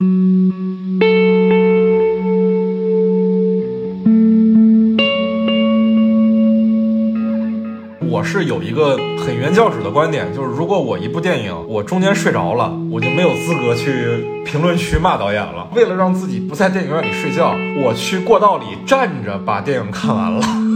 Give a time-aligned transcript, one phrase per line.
[0.00, 0.04] 我
[8.22, 15.68] 是有一个很原教旨的观点，就是如果我一部电影我中间睡着了，我就没有资格去评论区骂导演了。
[15.74, 20.67] 为了让自己不在电影院里睡觉，我去过道里站着把电影看完了。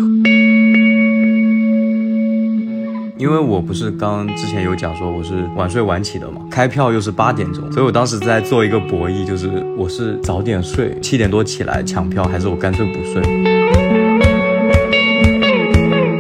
[3.23, 13.23] 因为我不是刚之前有讲说我是晚睡晚起的嘛，开票又是八点钟，所以我当时在做一个博弈，就是我是早点睡，七点多起来抢票，还是我干脆不睡。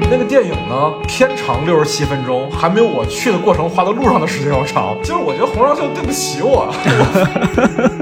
[0.09, 4.97] 那个电影呢，片长六十七分钟，还没有我去的过程花在路上的时间要长。
[5.03, 6.73] 就是我觉得洪尚秀对不起我。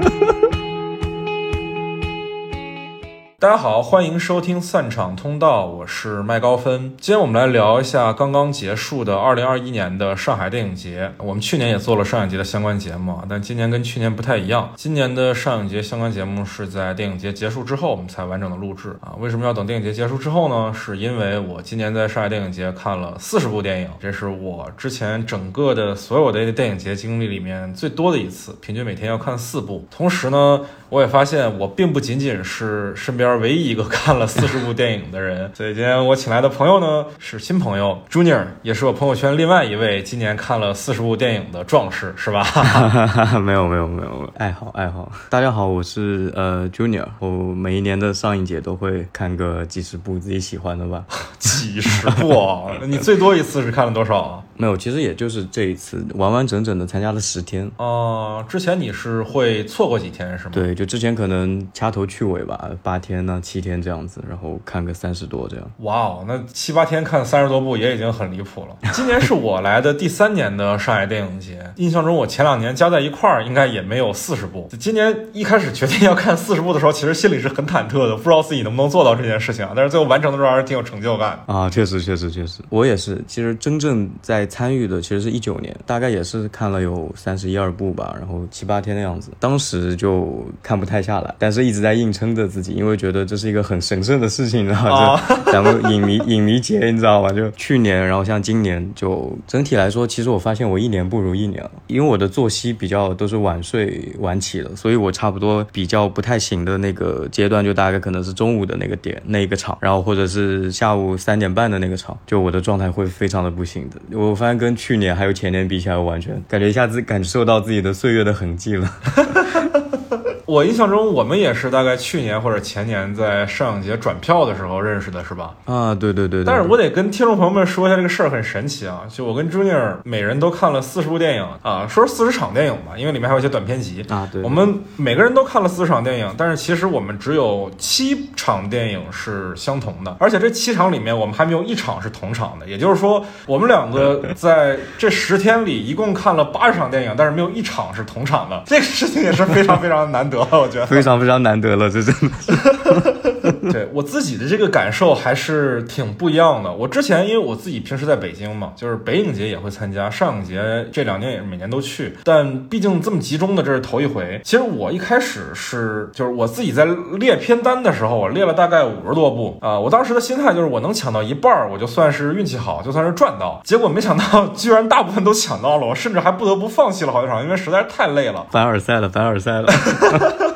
[3.41, 6.93] 大家好，欢迎收听散场通道，我是麦高芬。
[6.99, 11.11] 今天我们来聊一下刚刚结束的二零二一年的上海电影节。
[11.17, 14.71] 我们去年也做了上影节的相关节目，但今年跟去年不太一样。
[14.75, 19.17] 今年的上影节相关节目是在电影节结束之后我们才完整的录制啊。
[19.17, 20.71] 为什么要等电影节结束之后呢？
[20.71, 29.83] 是因为我今年在上海电影节看了四十部电影，这是我之前整个的所有的电影节经历里面最多的一次，平均每天要看四部。
[29.89, 33.30] 同时呢，我也发现我并不仅仅是身边。
[33.37, 42.45] 唯一一个 看了四十部电影的人，所以今天我请来的朋友呢是新朋友 Junior，也是我朋友圈另外一位今年看了四十部电影的壮士，是吧？
[43.39, 45.11] 没有没有没有，爱好爱好。
[45.29, 51.03] 大家好，我是呃 Junior，我每一年的上映节都会看个几十部自己喜欢的吧。
[51.39, 52.69] 几十部？
[52.85, 54.43] 你最多一次是看了多少啊？
[54.61, 57.67] 没有，其实也就是这一次完完整整的参加了十天。
[57.77, 60.51] 哦，之前你是会错过几天是吗？
[60.53, 63.25] 对，就之前可能掐头去尾吧，八天。
[63.25, 65.65] 那七天这样子，然后看个三十多这样。
[65.79, 68.91] 哇哦，那七八天看三十多部也已经很离谱了。
[68.93, 74.69] 今年是我来的第三年的上海电影节，印象中我前两年加在一块儿应该也没有四十部。
[74.79, 79.73] 今年一开始决定要看四十部的时候，其实心里是很忐忑的，不知道自己能不能做到这件事情啊。
[79.75, 81.67] 但是最后完成的时候还是挺有成就感啊！
[81.67, 83.19] 确实，确实，确实，我也是。
[83.25, 89.31] 其实真正在参与的其实是一九年，大概也是看了有三十一二部吧，然后七八天的样子。
[89.39, 93.21] 当时就看不太下来，但是一直在硬撑着自己，因为觉得。
[93.31, 95.21] 这是一个很神圣的事情，你知道吗？
[95.45, 97.31] 咱们影迷影迷节，你知道吗？
[97.31, 101.71] 就去年，然后像今年，就整体来说，其实我发现我一年不如一年了。
[101.87, 114.17] 因为我的作息比较都是晚睡晚起的，所以我差不多比较不太行的那个阶段，就大概可能是中午的那个点那一个场，然后或者是下午三点半的那个场，就我的状态会非常的不行的。
[114.17, 118.89] 我我发现跟去年还有前年比起来，完全感觉一下子感受到自己的岁月的痕迹了。
[120.51, 125.53] 我印象中，我们也是大概去年或者前年在上影节转票的时候认识的，是吧？
[125.63, 126.43] 啊，对对对。
[126.43, 129.03] 但是我得跟听众朋友们说一下，这个事儿很神奇啊！
[129.07, 134.27] 就我跟 Junior 每人都看了四十部电影啊，说是四十场电影吧，因为里面还有一些短片集啊。
[134.29, 134.41] 对。
[134.41, 142.67] 我们每个人都看了四十场电影，但是其实我们只有七场电影是相同的，而且这七场里面我们还没有一场是同场的。
[142.67, 148.61] 也就是说，我们两个 在这十天里一共看了八十场电影，但是没有一场是同场的。
[148.65, 150.40] 这个事情也是非常非常难得。
[150.51, 153.20] 我觉得非常非常难得了，这真的是。
[153.71, 156.71] 对我自己的这个感受还是挺不一样的。
[156.71, 162.15] 我之前因为我自己平时在北京嘛，就是北影节也会参加，上影节这两年也是每年都去。
[162.23, 164.39] 但毕竟这么集中的，这是头一回。
[164.43, 166.85] 其实我一开始是就是我自己在
[167.19, 169.79] 列片单的时候，我列了大概五十多部啊。
[169.79, 173.61] 我当时的心态就是我能抢到一半，我就算是运气好，就算是赚到。
[173.63, 178.45] 结果没想到 居然大部分都抢到了，我甚至还不得不放弃了好几场，因为实在是太累了。
[178.51, 179.67] 凡尔赛了，凡尔赛了。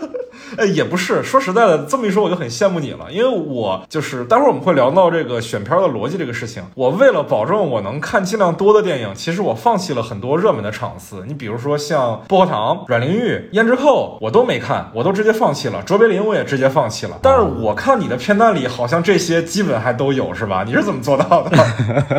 [0.58, 6.64] 哎，也不是，说实在的，这么一说我就很羡慕你了，因为我就是待会儿我们会聊到这个选片的逻辑这个事情。
[6.76, 11.24] 我为了保证我能看尽量多的电影，其实我放弃了很多热门的场次。
[11.28, 15.82] 你比如说像薄荷糖、阮玲玉、胭脂扣，我都没看，我都直接放弃了。
[15.84, 17.18] 卓别林我也直接放弃了。
[17.22, 20.64] 但是我看你的片单里，好像这些基本还都有，是吧？
[20.66, 21.58] 你是怎么做到的？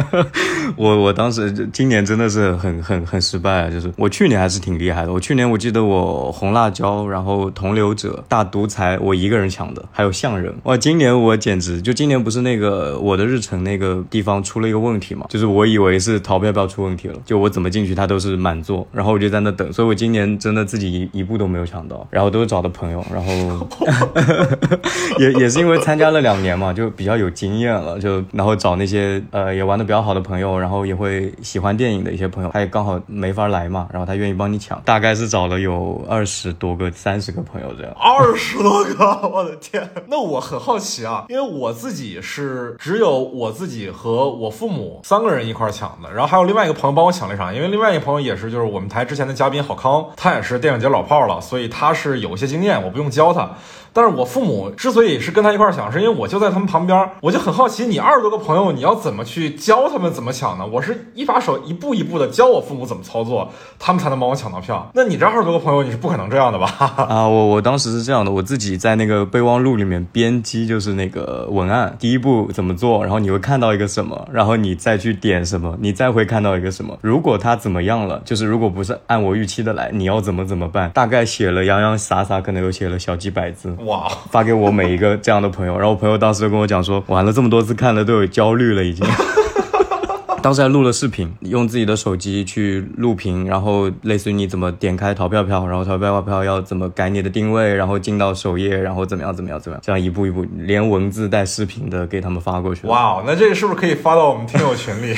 [0.76, 3.70] 我我当时今年真的是很很很失败啊！
[3.70, 5.12] 就是我去年还是挺厉害的。
[5.12, 8.22] 我去年我记得我红辣椒，然后同流者。
[8.28, 10.76] 大独裁，我一个人抢的，还有象人哇！
[10.76, 23.67] 今年我简直就今年不是那个我的日程那个地方出了一个问题嘛，就是我以为是淘票票出问题了，就我怎么进去它都是满座，然后我就在那等，所以我今年真的自己一一步都没有抢到，然后都是找的朋友，然后
[25.19, 37.93] 也也是因为参加了两年嘛，就比较有经验了，就然后找那些呃也玩的比较好的朋友，然后也会喜欢电影的一些朋友，他也刚好没法来嘛，然后他愿意帮你抢，大概是找了有二十多个、三十个朋友这样。
[38.06, 39.91] 二十多个， 我的天！
[40.06, 53.50] 那我很好奇啊，因为我自己是只有我自己和我父母三个人一块抢的，然后还有另外一个朋友帮我抢了一场，因为另外一个朋友也是就是我们台之前的嘉宾郝康，他也是电影节老炮了，所以他是有一些经验，我不用教他。
[53.96, 60.66] 但是我父母之所以是跟他一块抢，是因为我就在他们旁边，我就很好奇，你二十多个朋友，你要怎么去教他们怎么抢呢？
[60.70, 64.87] 我是一把手一步一步的教我父母怎么操作，他们才能帮我抢到票。
[64.93, 66.66] 那你这二十多个朋友，你是不可能这样的吧？
[67.08, 76.99] 啊，我我当时是这样的，我自己在那个备忘录里面编辑，就是那个文案，第一步怎么做，然后你会看到一个什么，然后你再去点什么，你再会看到一个什么。
[77.00, 80.90] 如果他怎么样了，就是如果不是按我预期的来，你要怎么怎么办？
[80.90, 83.75] 大概写了洋洋洒洒，可能有写了小几百字。
[83.87, 89.06] 哇，发给我每一个这样的朋友，然后我朋友当时就跟我讲说，玩了这么多次看了都有焦虑了已经。
[90.46, 102.87] 当时还录了视频，用自己的手机去录屏，然后类似于你怎么点开淘票票，然后淘票票要怎么改你的定位，然后进到首页，然后怎么样怎么样怎么样，这样一步一步连文字带视频的给他们发过去。
[102.87, 105.16] 哇，那这个是不是可以发到我们听友群里？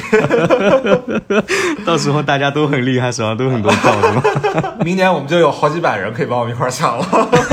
[1.84, 4.22] 到时候大家都很厉害，手上都很多票，是吗？
[4.82, 7.06] 明年我们就有好几百人可以帮我们一块抢了。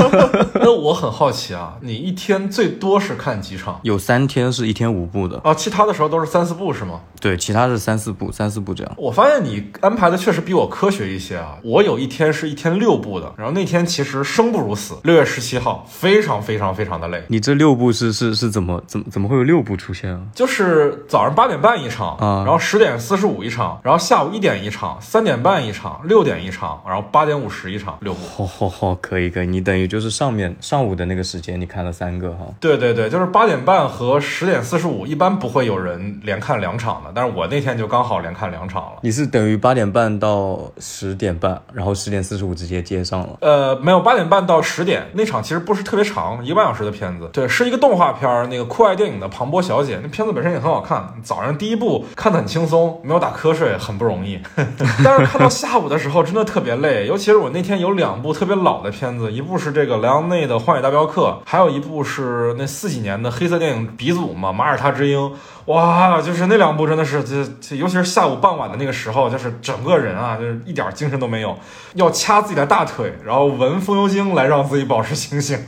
[0.54, 3.78] 那我很好奇啊，你一天最多是看几场？
[3.82, 7.00] 有三天是一天五部的哦，其他的时候都是三四部是吗？
[7.20, 8.94] 对，其他是三四部，三四部这样。
[8.96, 11.58] 我发现你安排的确实比我科学一些啊。
[11.62, 14.94] 我有一天是一天六部的，然后那天其实生不如死。
[15.04, 17.22] 六月十七号，非常非常非常的累。
[17.28, 20.20] 你这六部是是是怎么怎么怎么会有六部出现啊？
[20.34, 28.20] 就是早上八点半一场啊，然后十点四十五一场，然后下午一点一场，三点半一场，六点一场，然后八点五十一场，六部。
[28.26, 29.46] 好好好，可以可以。
[29.46, 32.46] 你等于就是上面上午的那个时间，你看了三个哈？
[32.60, 38.98] 对对对，就是八点半和十点四十五，一般不会有人连看两场的，但是我那天就刚好连看两场了。
[39.00, 43.36] 你是等于八点半到十点半，然后十点四十五直接接上了？
[43.40, 47.28] 呃，没有，八点半到十点那场其实不是特别长，一个半小时的片子。
[47.32, 51.14] 对，是一个动画片儿，那个酷爱电影的庞博小姐，那片子本身也很好看。
[51.22, 54.40] 早上第一部看得很轻松，没有打瞌睡，很不容易。
[55.04, 65.18] 但是看到下午的时候真的特别累，尤其是我那天有两部特别老的片子，一部是这个莱昂内的《荒野大镖客》，还有一部是那四几年的黑色电影鼻祖嘛，《马耳他之鹰》。
[65.66, 71.58] 哇，就是那两部真的是，这这尤其是下午傍晚的那个时候，就是整个人啊，就是一点精神都没有，
[71.94, 75.58] 要掐自己的大腿，然后闻风油精来让自己保持清醒。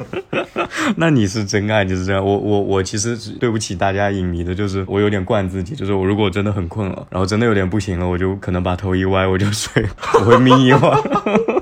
[0.96, 9.84] 那你是真爱就是这样，我我我其实对不起大家影迷的，就是我有点惯自己，就是我如果真的很困了，然后真的有点不行了，我就可能把头一歪我就睡，
[10.14, 11.57] 我会眯一会儿。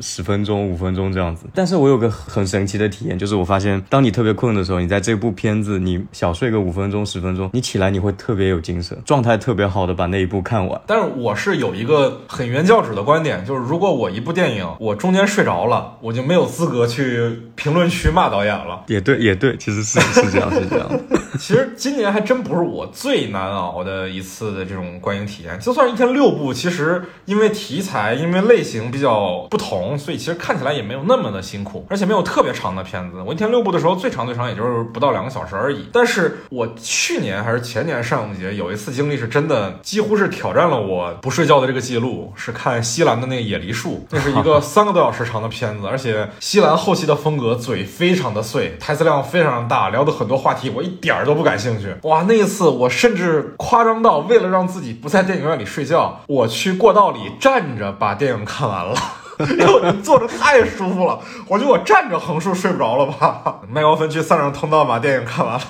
[0.00, 10.80] 十分钟、五分钟这样子，但是我有个很神奇的体验，就是我发现，当你特别困的时候，你在这部片子，你小睡个五分钟、十分钟，你起来你会特别有精神，状态特别好的把那一部看完。
[10.86, 18.82] 但是我是有一个很原教旨的观点，就是如果我一部电影我中间睡着了，我就没有资格去评论区骂导演了。
[18.86, 20.88] 也对，也对，其实是是这样，是这样。
[21.38, 29.98] 其实今年还真不是我最难熬的一次的这种观影体验，就算一天六部，其实因为题材、因为类型比较不同。
[29.98, 33.20] 所以其实看起来也没有那么的辛苦，而且没有特别长的片子。
[33.20, 35.88] 我一天六部的时候，最长最长也就是不到两个小时而已。
[35.92, 51.94] 但是我去年还是前年上影节有一次经历是真的，几乎是挑战了我不睡觉的这个记录，是看西兰的那个《野梨树》，那是一个三个多小时长的片子，而且西兰后期的风格嘴非常的碎，台词量非常大，聊的很多话题我一点儿都不感兴趣。
[52.02, 58.94] 哇，那一次我甚至夸张到为了让自己不在电影院里睡觉，我去过道里站着把电影看完了。
[59.40, 61.18] 因为我坐着太舒服了，
[61.48, 63.60] 我觉得我站着横竖睡不着了吧。
[63.72, 65.62] 麦高芬去散场通道把电影看完了。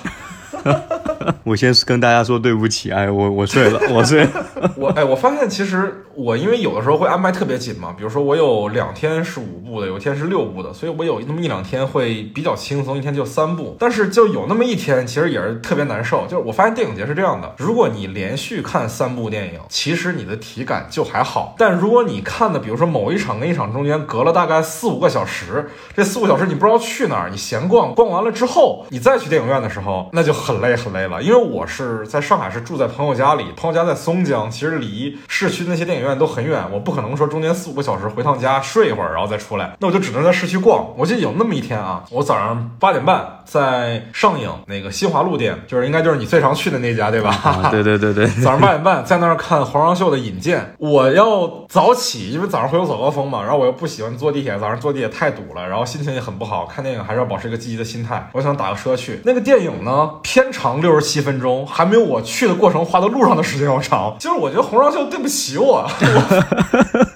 [1.43, 4.27] 我先跟大家说对不起，哎，我我睡了，我睡。
[4.75, 13.75] 我哎，我发现其实我因为有的时候会安排特别紧嘛，比如说我有两天是五部的，有一天是六部的，所以我有那么一两天会比较轻松，一天就三部。
[13.79, 16.25] 但是就有那么一天，其实也是特别难受。
[16.27, 21.55] 就是我发现电影节是这样的，如果你连续看三部电影，其实你的体感就还好。
[21.57, 31.21] 但如果你看的，比如说某一场跟一场中间隔了大概四五个小时，这四五小时你不知道去哪儿，你闲逛逛完了之后，你再去电影院的时候，那就很累很累了。
[31.21, 40.93] 因为我是在上海，是住在朋友家里，朋友家在松江，其实离市区那些电影院都很远，我不可能说中间四五个小时回趟家睡一会儿，然后再出来，那我就只能在市区逛。
[40.97, 47.69] 我记得有那么一天啊，我早上八点半在上影那个新华路店，就是应该就是你最常去的那家，对吧？
[47.69, 48.27] 对对对对。
[48.41, 58.29] 早上八点半在那儿看黄双秀的《引荐》，我要早起，因为早上会有早高峰嘛，然后我又不喜欢坐地铁，早上坐地铁太堵了，然后心情也很不好，看电影还是要保持一个积极的心态。
[58.33, 60.09] 我想打个车去，那个电影呢
[60.41, 64.15] 片长六十七分钟，还没有我去的过程花的路上的时间要长。
[64.17, 65.87] 就是我觉得洪少秀对不起我。
[66.01, 67.05] 我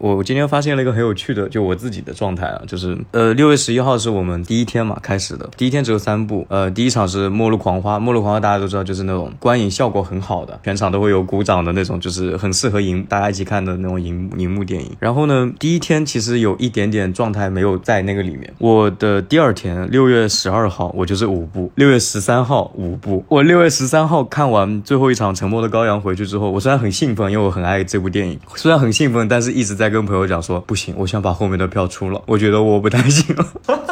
[0.00, 14.90] 我今天发现了一个很有趣的，就我自己的状态啊，就是呃六月十一号是我们第一天嘛开始的，第一天只有三部，呃第一场是《末路狂花》，《末路狂花》大家都知道就是那种观影效果很好的，全场都会有鼓掌的那种，就是很适合荧大家一起看的那种银银幕电影。
[14.98, 18.50] 然后呢，第一天其实有一点点状态没有在那个里面。
[18.58, 23.24] 我的第二天六月十二号，我就是五部，六月十三号五部。
[23.28, 33.46] 我六月十三号看完最后一场《沉默的羔羊》回去之后，我虽然很兴奋，因为我很爱这部电影，虽然很兴奋，但是一直在跟朋友讲说不行，我想把后面的票出了，我觉得我不太行了，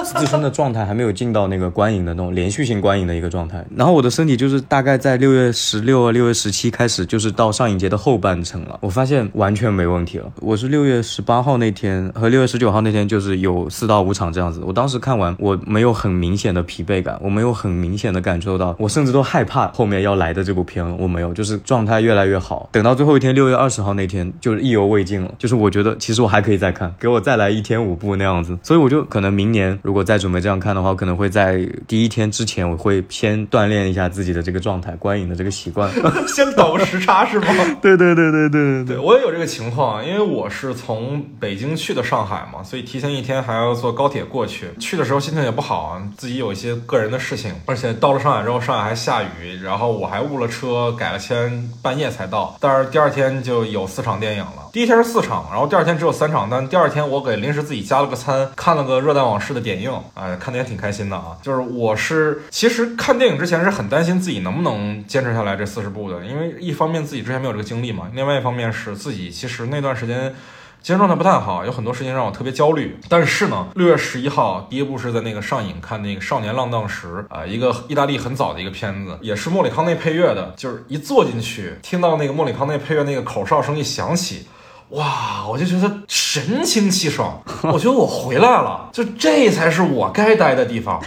[0.05, 3.64] 自身的状态还没有进到那个观影的那种连续性观影的一个状态。
[3.76, 10.33] 然后我的身体就是大概在六月十六、六月十七开始，就是到上影节的后半程了，我发现完全没问题了。
[10.40, 22.69] 我是六月十八号那天和六月十九号那天就是有四到五场这样子，我当时看完我没有很明显的疲惫感，我没有很明显的感受到，我甚至都害怕后面要来的这部片，我没有，就是状态越来越好。
[22.73, 28.59] 等到最后一天六月二十号那天，就是意犹未尽了，就是我觉得其实我还可以再看，给我再来一天五部那样子。
[28.62, 35.90] 所以我就可能明年如果再准备这样看的话，可能会在第一天之前，我会先锻炼一下自己的这个状态，观影的这个习惯。
[36.28, 37.47] 先倒个时差是吗？
[37.80, 44.66] 对对对对对对对，我也有这个情况，因为我是从北京去的上海嘛，所以提前一天还要坐高铁过去。
[44.78, 52.57] 去的时候心情也不好啊，自己有一些个人的事情，而且到了上海之后，上海还下雨，然后我还误了车，改了签，半夜才到。
[52.61, 61.37] 但是第二天就有四场电影了，第一天是四场，然后第二天只有三场，但第二天我给临时自己加了个餐，看了个《热带往事》的点映，哎，看的也挺开心的啊。
[61.42, 70.34] 就是我是其实看电影之前是很担心自己能不能坚持下来这四十部的，因为一方面自己之前没有这个经历嘛，另外一方面是自己其实那段时间。
[70.80, 72.96] 精神状态不太好，有很多事情让我特别焦虑。
[73.08, 80.54] 但是呢，六月十一号第一部是在那个上影看那个《少年浪荡时》啊，一个意大利很早的一个片子，也是莫里康内配乐的。
[80.56, 84.46] 就是一坐进去，听到那个莫里康内配乐那个口哨声一响起，
[84.90, 90.99] 哇，我就觉得神清气爽，我觉得我回来了，就这才是我该待的地方。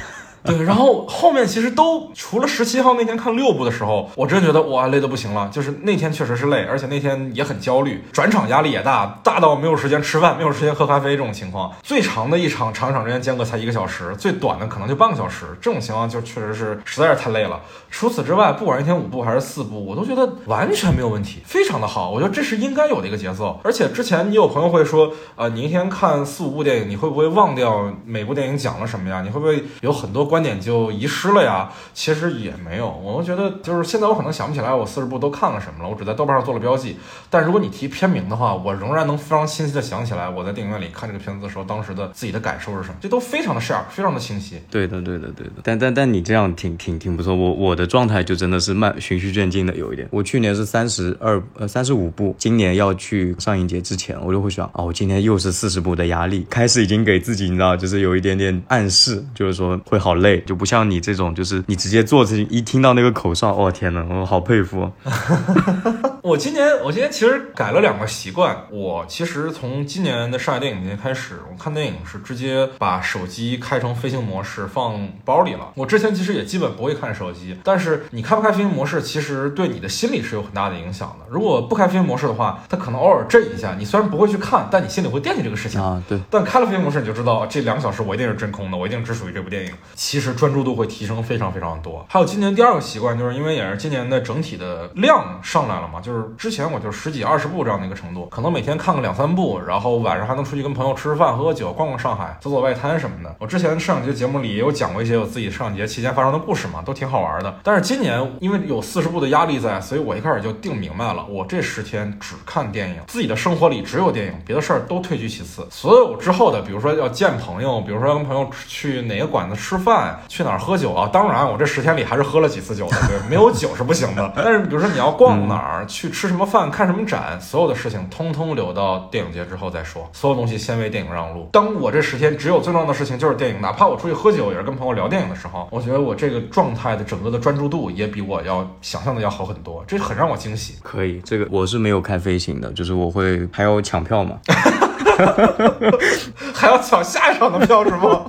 [0.43, 5.49] 对，然后后面其实都除了十七号那天看六部的时候，我真觉得哇累得不行了。
[5.51, 11.71] 就是那天确实是累，而且那天也很焦虑，转场压力也大，大到没有时间吃饭，没有时间喝咖啡这种情况。
[11.83, 15.45] 最长的一场场场之间间隔才一个小时，最短的可能就半个小时。
[15.61, 17.61] 这种情况就确实是实在是太累了。
[17.89, 22.09] 除此之外，不管一天五部还是四部，我都觉得完全没有问题，非常的好。
[22.09, 23.59] 我觉得这是应该有的一个节奏。
[23.63, 29.21] 而且之前你有朋友会说，呃，你一天看四五部电影，你会不会忘掉每部电影讲了什么呀？
[29.21, 31.69] 你会不会有很多观点就遗失了呀？
[31.93, 36.95] 其实也没有，我觉得就是现在我可能想不起来我四十部都看了什么了，我只在豆瓣上做了标记。
[37.29, 44.55] 但如果你提片名的话，我仍然能非常清晰的想起来我在电影院里看这个片子的时候，当时的自己的感受是什么，这都非常的 sharp，非常的清晰。
[44.71, 45.55] 对的，对的，对的。
[45.63, 47.35] 但但但你这样挺挺挺不错。
[47.35, 50.07] 我我的状态就真的是慢循序渐进的有一点。
[50.11, 64.91] 我去年是三十二呃三十五部，今年要去上影节之前，我就会想，哦，我今天又是四十部的压力，开始已经给自己你知道，就是有一点点暗示，就是说会好累，就不像你这种，就是你直接坐进去一听到那个口哨，哦天呐，我好佩服。
[66.21, 68.55] 我今年我今年其实改了两个习惯。
[68.69, 75.71] 我其实从今年的上海电影节开始，我看电影是直接把手机开成飞行模式放包里了。
[75.73, 81.25] 我之前其实也基本不会看手机，但是你开不开飞行模式，其实对你的心理是有很大的影响的。
[81.27, 86.01] 如果不开飞行模式的话，它可能偶尔震一下，你虽然不会去看，但你心里会惦记这个事情啊。
[86.07, 86.19] 对。
[86.29, 89.71] 但开了飞行模式，你就知道这两个小时我一定是真空的，我一定只属于这部电影。
[90.11, 92.05] 其实专注度会提升非常非常多。
[92.09, 103.33] 还有今年第二个习惯，就是因为也是今年的整体的量上来了嘛，就是之前我就十几二十部这样的一个程度，可能每天看个两三部，然后晚上还能出去跟朋友吃吃饭、喝喝酒、逛逛上海、走走外滩什么的。
[103.39, 107.59] 我之前上影节节目里也有讲过一些我自己上节期间发生的故事嘛，都挺好玩的。
[107.63, 115.65] 但是今年因为有四十部的压力在，所以我一开始就定明白了，我这十天只看电影，自己的生活里只有电影，别的事儿都退居其次。
[115.71, 121.09] 所有之后的，比如说要见朋友，比如说要跟朋友去哪个馆子吃饭，去哪儿喝酒啊？
[121.11, 124.31] 当然，我这十天里还是喝了几次酒的，对， 没有酒是不行的。
[124.35, 131.49] 但是比如说你要逛哪儿，去吃什么饭，看什么展，所有的事情通通留到电影节之后再说，所有东西先为电影让路。
[131.51, 140.75] 当我这十天只有最重要的事情就是电影，哪怕我出去喝酒也是跟朋友聊电影的时候，我觉得我这个状态的整个的专注度也比我要想象的要好很多，这很让我惊喜。
[140.83, 144.37] 可以，这个我是没有开飞行的，就是我会还要抢票嘛，
[146.53, 148.25] 还要抢下一场的票是吗？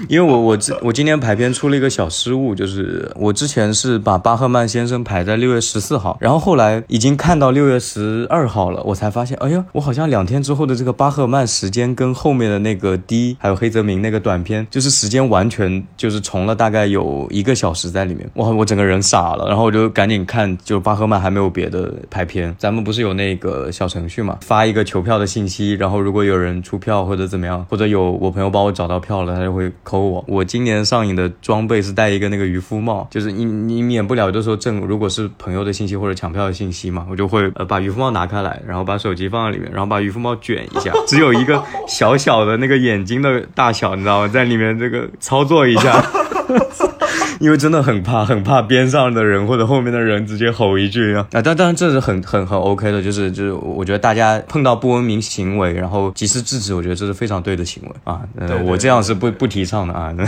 [0.08, 30.22] 因为我我之我今天排片出了一个小失误，就是我之前是把巴赫曼先生排在六月十四号，然后后来已经看到六月十二号了，我才发现，哎呀，我好像两天之后的这个巴赫曼时间跟后面的那个 D 还有黑泽明那个短片，就是时间完全就是重了大概有一个小时在里面，哇，我整个人傻了，然后我就赶紧看，就巴赫曼还没有别的排片，咱们不是有那个小程序嘛，发一个求票的信息，然后如果有人出票或者怎么样，或者有我朋友帮我找到票了，他就会扣我。
[30.28, 44.28] 我今年上映的装备是戴一个那个渔夫帽，就是你你免不了就说正如果是朋友的信息或者抢票的信息嘛，我就会呃把渔夫帽拿开来，然后把手机放在里面，然后把渔夫帽卷一下，只有一个小小的那个眼睛的大小，你知道吗？
[44.28, 46.04] 在里面这个操作一下。
[47.40, 51.26] 因为真的很怕，很怕边上的人或者后面的人直接吼一句啊！
[51.32, 58.20] 啊，但当然这是很很很 OK 的，就是就是我觉得大家碰到不文明行为，然后及时制止，我觉得这是非常对的行为啊！
[58.36, 60.12] 呃，我这样是不不提倡的啊！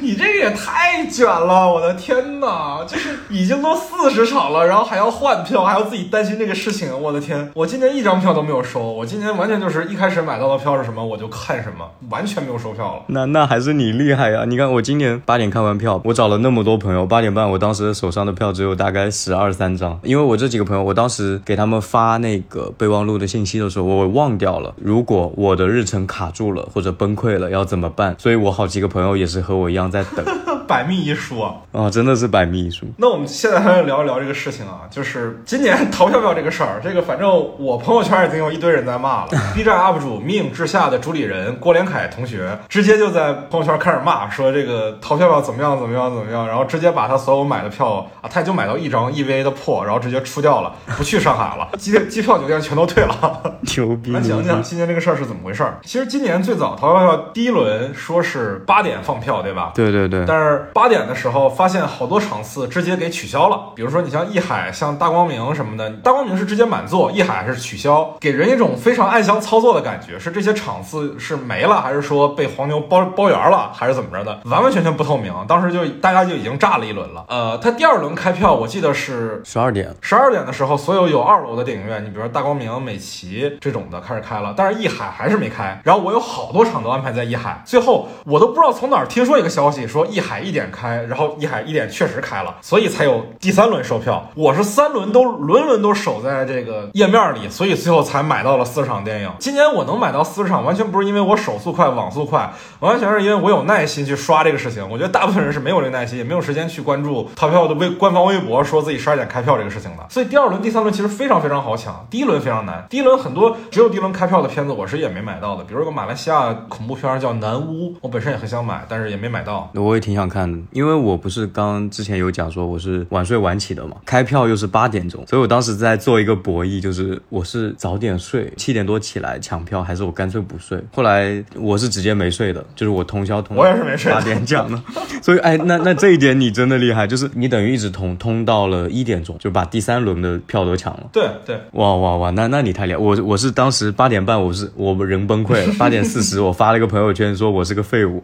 [0.00, 2.84] 你这个也太卷了，我的天哪！
[2.86, 7.50] 就是已经都四十场了，然后还要换票，还要自己担心这个事情，我的天！
[7.54, 13.02] 我今年一张票都没有收，我今年完全就是一开始买到的票是什么我就看什么，完全没有收票了。
[13.08, 14.44] 那那还是你厉害呀！
[14.46, 28.14] 你看我今年八点看完票，我找了那么多朋友，八点半我当时手上的票只有大概十二三张，因为我这几个朋友，我当时给他们发那个备忘录的信息的时候，我忘掉了，如果我的日程卡住了或者崩溃了要怎么办？
[28.18, 30.24] 所以我好几个朋友也是和我一样在等。
[30.66, 31.40] 百密一疏
[31.72, 32.86] 啊，真的是百密一疏。
[32.98, 39.30] 那我们现在还要聊一聊这个事情啊，就是今年淘票票这个事儿，这个反正我朋友圈已经有一堆人在骂了。
[39.54, 53.58] B 站 UP 主命之下的主理人郭连凯同学直接就在朋友圈开始骂，说这个淘票票怎么样怎么样怎么样，然后直接把他所有买的票啊，他也就买到一张 EVA 的破，然后直接出掉了，不去上海了， 机机票酒店全都退了。
[53.76, 54.12] 牛逼！
[54.12, 55.78] 来讲讲今年这个事儿是怎么回事儿？
[55.84, 59.72] 其实今年最早淘票票第一轮说是八点放票，对吧？
[59.74, 60.24] 对对对。
[60.26, 63.72] 但是八点的时候，发现好多场次直接给取消了。
[63.74, 70.18] 比如说，你像艺海、像大光明什么的，大光明是直接满座，艺海是取消，给人一种非常暗箱操作的感觉。
[70.18, 74.40] 是这些场次是没了，还是说被黄牛包包圆了，还是怎么着的？
[74.44, 75.32] 完完全全不透明。
[75.48, 77.24] 当时就大家就已经炸了一轮了。
[77.28, 85.80] 呃，他第二轮开票，我记得是十二点，十二点的时候，所有有二楼的电影院，你比如说大光明、美琪这种的开始开了，但是艺海还是没开。
[85.84, 91.04] 然后我有好多场都安排在艺海，最后我都不知道从哪儿听说一个消息，说艺海一点开。
[91.08, 94.30] 然后一海一点确实开了，所以才有第三轮售票。
[94.34, 99.30] 我是三轮都轮轮都守在这个页面里，所以最后才买到了四场电影。
[99.38, 104.86] 今年我能买到四十场，完全不是因为我手速快、网速快，完全是因为我有耐心去刷这个事情。
[104.90, 110.06] 我觉得大部分人是没有这个耐心，也没有时间去关注淘票的微官方微博，说自己十二点开票这个事情的。
[110.10, 112.84] 所以第二轮、第三轮其实非常非常好抢，第一轮非常难。
[112.90, 115.64] 第一轮很多只有第一轮开票的片子，我是也没买到的。
[115.64, 119.70] 比如个马来西亚恐怖片叫《南屋》，我本身也很想买，但是也没买到。
[119.74, 130.82] 我也挺想看的，因为我不是刚之前有讲说我是晚睡晚起的嘛，开票又是八点钟，所以我当时在做一个博弈，就是我是早点睡，七点多起来抢票，还是我干脆不睡。
[130.92, 134.82] 后来我是直接没睡的，就是我通宵通，我也是没睡，八点讲的。
[135.22, 141.08] 所以哎，那那这一点你真的厉害，就是你等于一直通通到了一点钟，就把第三轮的票都抢了。
[141.12, 148.22] 对对，哇哇哇，那那你太厉害，我我是当时八点半我是我人崩溃了，八点四十我发了一个朋友圈说我是个废物，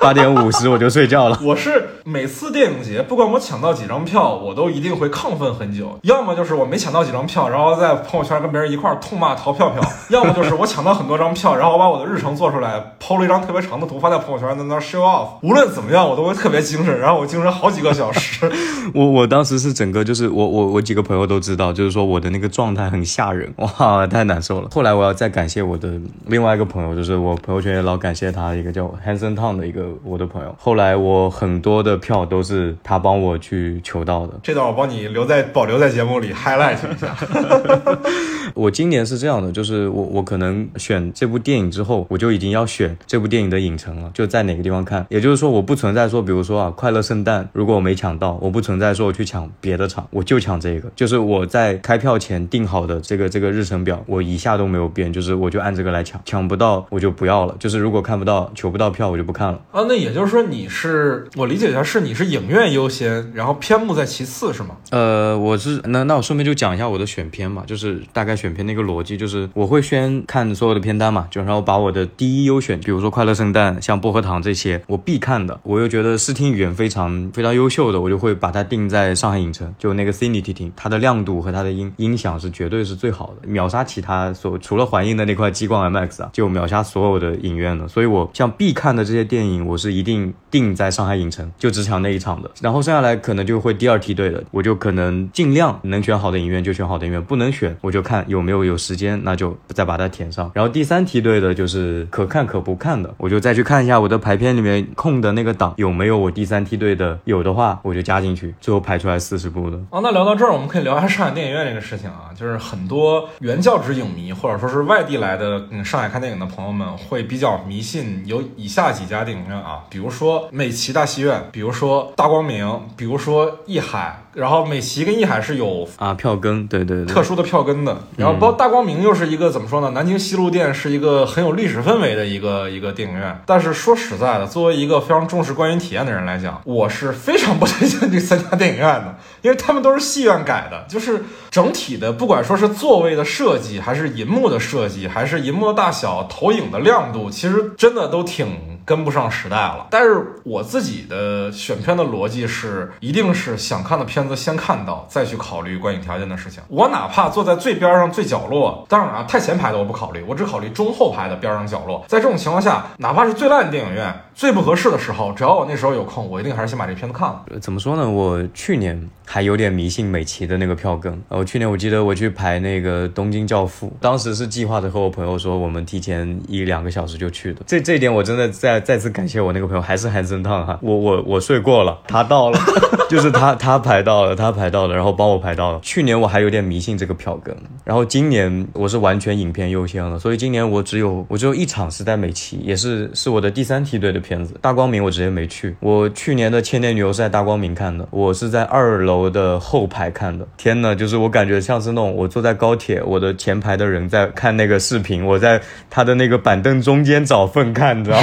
[0.00, 1.38] 八点五十我就睡觉了。
[1.44, 5.98] 我是每次电影节，不管我抢到几张票，我都一定会亢奋很久。
[6.02, 15.28] 要么就是我没抢到几张票，然后在朋友圈跟别人一块痛骂淘票票； 要么就是我抢到很多张票，然后我把我的日程做出来，抛了一张特别长的图发在朋友圈，在那 show off。
[15.42, 18.50] 无论怎么样，我都会特别精神，然后我精神好几个小时。
[18.94, 24.68] 我我当时是整个就是我我我几个朋友都知道，就是说我的那个状态很吓人，哇，太难受了。
[24.72, 30.54] 后来我要再感谢我的另外一个朋友，就是我朋友圈也老感谢他一个叫 Hanson Town 的一个我的朋友。
[30.58, 34.34] 后来我很多的票都是他帮我去求到的。
[34.42, 37.16] 这段我帮你留在保留在节目里 highlight 一下。
[38.54, 45.04] 我今年是这样的，就是我我可能选这部电影之后，我就已经要选这部电影的影城了，就在哪个地方看。
[45.10, 50.90] 也就是说，我不存在说，比如说啊，快乐圣诞，如果我没抢到，我不存在说我去抢别的场，我就抢这个。
[50.96, 57.54] 就是我在开票前定好的这个这个日程表，我一下都没有变，就是我就按这个来抢，抢不到我就不要了。
[57.58, 59.60] 就是如果看不到求不到票，我就不看了。
[59.72, 64.70] 啊，那也就是说你是是我理解一下，是你是影院优先，然后片目在其次，是吗？
[64.90, 87.88] 呃，我是那那我顺便就讲一下我的选片嘛，就是大概选片那个逻辑，就是我会先看所有的片单嘛，就然后把我的第一优选，比如说《快乐圣诞》、像《薄荷糖》这些我必看的，我又觉得视听语言非常非常优秀的，我就会把它定在上海影城，就那个 Cinity 厅，它的亮度和它的音音响是绝对是最好的，秒杀其他所除了环映的那块激光 MX 啊，就秒杀所有的影院了。
[87.88, 92.50] 所以我像必看的这些电影，我是一定定在上海影城，就只抢那一场的。
[92.60, 100.50] 然后剩下来可能就会第二梯队的，我就可能尽量能选好的影院就选好的影院，不能选我就看有没有有时间，那就再把它填上。
[100.54, 109.76] 然后第三梯队的就是可看可不看的，我就再去看一下我的排片里面空的那个档有没有我第三梯队的，有的话我就加进去，最后排出来四十部的。
[109.90, 124.22] 啊，那聊到这儿，我们可以聊一下上海电影院这个事情啊，就是很多原教旨影迷或者说是外地来的嗯上海看电影的朋友们会比较迷信有以下几家电影院啊，比如说美琪大戏院，比如说大光明，比如说艺海。
[124.36, 127.96] 然后美琪跟艺海是有啊票根，对对对，特殊的票根的。
[128.18, 129.92] 然后包括大光明又是一个怎么说呢？
[129.92, 133.40] 南京西路店是一个很有历史氛围的一个一个电影院。
[133.46, 148.75] 但是说实在的，作为一个非常重视观影体验的人来讲，我是非常不推荐这三家电影院的，因为他们都是戏院改的，就是整体的不管说是座位的设计，还是银幕的设计，还是银幕的大小、投影的亮度，其实真的都挺。
[148.86, 156.62] 跟不上时代了，但是我自己的选片的逻辑是，一定是想看的片子先看到，再去考虑观影条件的事情。
[156.68, 162.04] 我哪怕坐在最边上最角落，当然啊，太前排的我不考虑，我只考虑中后排的边上角落。
[162.06, 164.22] 在这种情况下，哪怕是最烂的电影院。
[164.36, 167.42] 最不合适的时候，只要我那时候有空，我一定还是先把这片子看了。
[167.58, 168.08] 怎么说呢？
[168.08, 171.18] 我去年还有点迷信美琪的那个票根。
[171.28, 177.62] 我去年我记得我去排那个《东京教父》，当时是计划着和我朋友说，我们提前一两个小时就去的。
[177.66, 180.78] 这这一点我真的再再次感谢我那个朋友，还是韩森烫哈。
[180.82, 182.58] 我我我睡过了，他到了，
[183.08, 185.80] 就是他他排到了，他排到了，然后帮我排到了。
[185.80, 194.22] 去年我还有点迷信这个票根，然后今年我是完全影片优先了，所以今年我只有我只有一场是在美琪，也是是我的第三梯队的。
[194.26, 200.44] 片子大光明我直接没去，我去年的《千年女优》是在大光明看的，我是在二楼的后排看的。
[200.56, 208.20] 天呐，就是我感觉像是那种我坐在高铁，我的前排的人在看那个视频，我在他的那个板凳中间找份看，你知道？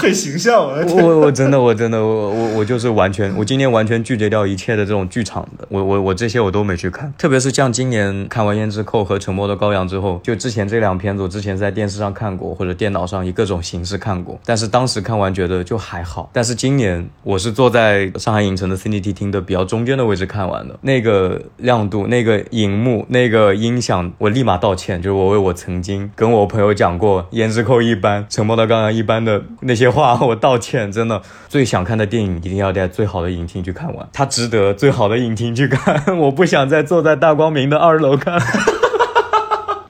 [0.00, 29.89] 很形象，我我我真的我真的我我我就是完全，我今年完全拒绝掉一切的这种剧场的，我我我这些我都没去看，特别是像今年看完《胭脂扣》和《沉默的羔羊》之后，就之前这两片子，我之前在电视上看过或者电脑上以各种形式看过，但是当时看完觉得就还好，但是今年我是坐在上海影城的 CNT 厅的比较中间的位置看完的，那个亮度、那个荧幕、那个音响，我立马道歉，就是我为我曾经跟我朋友讲过《胭脂扣》一般、《沉默的羔羊》一般的那些。
[29.90, 38.40] 话我道歉，真的最想看的电影一定要在最好的影厅去看完，它值得最好的影厅去看， 我不想再坐在大光明的二楼看。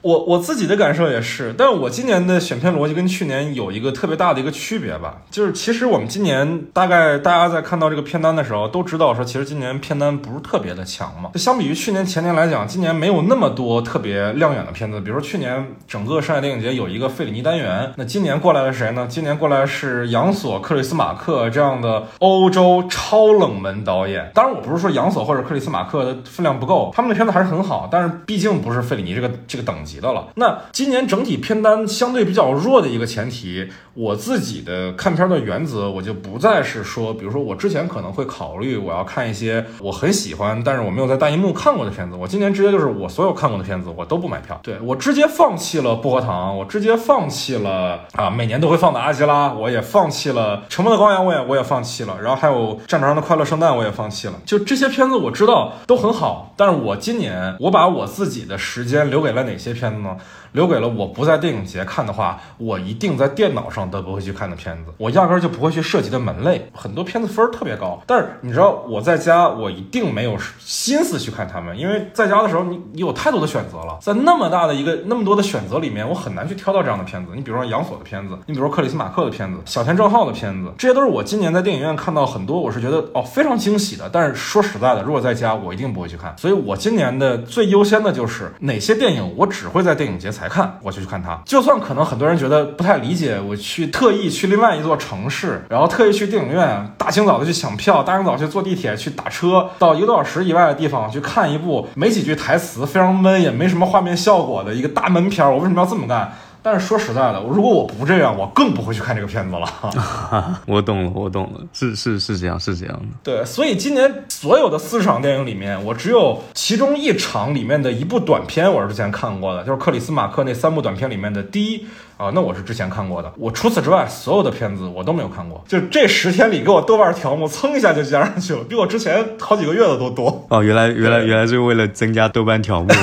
[0.01, 11.29] 我我自己的感受也是，但我今年的选片逻辑跟去年有一个特别大的一个区别吧，就是其实我们今年大概大家在看到这个片单的时候都知道说，其实今年片单不是特别的强嘛。
[11.33, 14.99] 就相比于去年前年来讲，今年没有那么多特别亮眼的片子。
[15.01, 19.05] 比如说去年整个上海电影节有一个费里尼单元，那今年过来的谁呢？
[19.07, 24.31] 今年过来是杨索、克里斯马克这样的欧洲超冷门导演。
[24.33, 29.90] 当然，我不是说杨索或者克里斯马克的分量不够，他们的片子还是很好，但是毕竟不是费里尼这个这个等级。
[29.91, 30.27] 级的了。
[30.35, 42.15] 那今年整体片单相对比较弱的一个前提，我自己的看片的原则，我就不再是说，比如说我之前可能会考虑我要看一些我很喜欢，但是我没有在大荧幕看过的片子。
[42.15, 54.35] 我今年直接就是我所有看过的片子我都不买票，对我直接放弃了薄荷糖，我直接放弃了啊每年都会放的阿基拉，我也放弃了沉默的羔羊，我也我也放弃了，然后还有战场上的快乐圣诞我也放弃了。
[54.45, 59.71] 就这些片子我知道都很好，但是我今年我把我自己的时间留给了哪些？
[59.71, 60.17] 片子呢？
[60.53, 66.69] 留给了我不在电影节看的话，我一定在电脑上都不会去看的片子，我压根就不会去涉及的门类。
[66.73, 77.31] 很多片子分儿特别高，但是你知道我在家，我一定没有心思去看他们，因为在家的时候你你有太多的选择了，在那么大的一个那么多的选择里面，我很难去挑到这样的片子。
[77.35, 84.09] 你比如说杨索的片子，你比如说克里斯马克的片子，小田正浩的片子，这些都是我今年在电影院看到很多，我是觉得哦非常惊喜的。
[84.11, 86.35] 但是说实在的，如果在家，我一定不会去看。
[86.37, 91.21] 所以我今年的最优先的就是哪些电影我只会在电影节才才看，我就去看。
[91.21, 106.33] 他就算可能很多人觉得不太理解，我去特意去另外一座城市，然后特意去电影院，大清早的去抢票，大清早去坐地铁去打车到一个多小时以外的地方去看一部没几句台词、非常闷也没什么画面效果的一个大闷片儿，我为什么要这么干？
[106.63, 110.59] 但是说实在的，如果我不这样，我更不会去看这个片子了。
[110.67, 113.07] 我懂了，我懂了，是是是这样，是这样的。
[113.23, 121.85] 对，所以今年所有的四场电影里面，我只有其中一场里面的一部短片我是之前看过的，就是克里斯马克那三部短片里面的第一。
[122.17, 123.33] 啊，那我是之前看过的。
[123.35, 125.63] 我除此之外，所有的片子我都没有看过。
[125.67, 130.45] 就这十天里，给我豆瓣条目蹭一下就加上去了，比我之前好几个月的都多。
[130.49, 132.89] 哦，原来原来原来是为了增加豆瓣条目。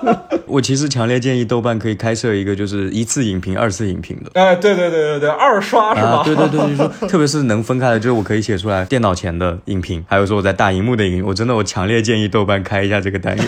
[0.50, 4.30] 我其实强烈建议豆瓣可以开设一个，就是一次影评、二次影评的。
[4.34, 6.22] 哎，对对对对对，二刷是吧？
[6.24, 13.46] 对对对，就是说，特别是能分开的，就是我可以写出来电脑前的影评，还有说我在大荧幕的影评，我真的我强烈建议豆瓣开一下这个单元。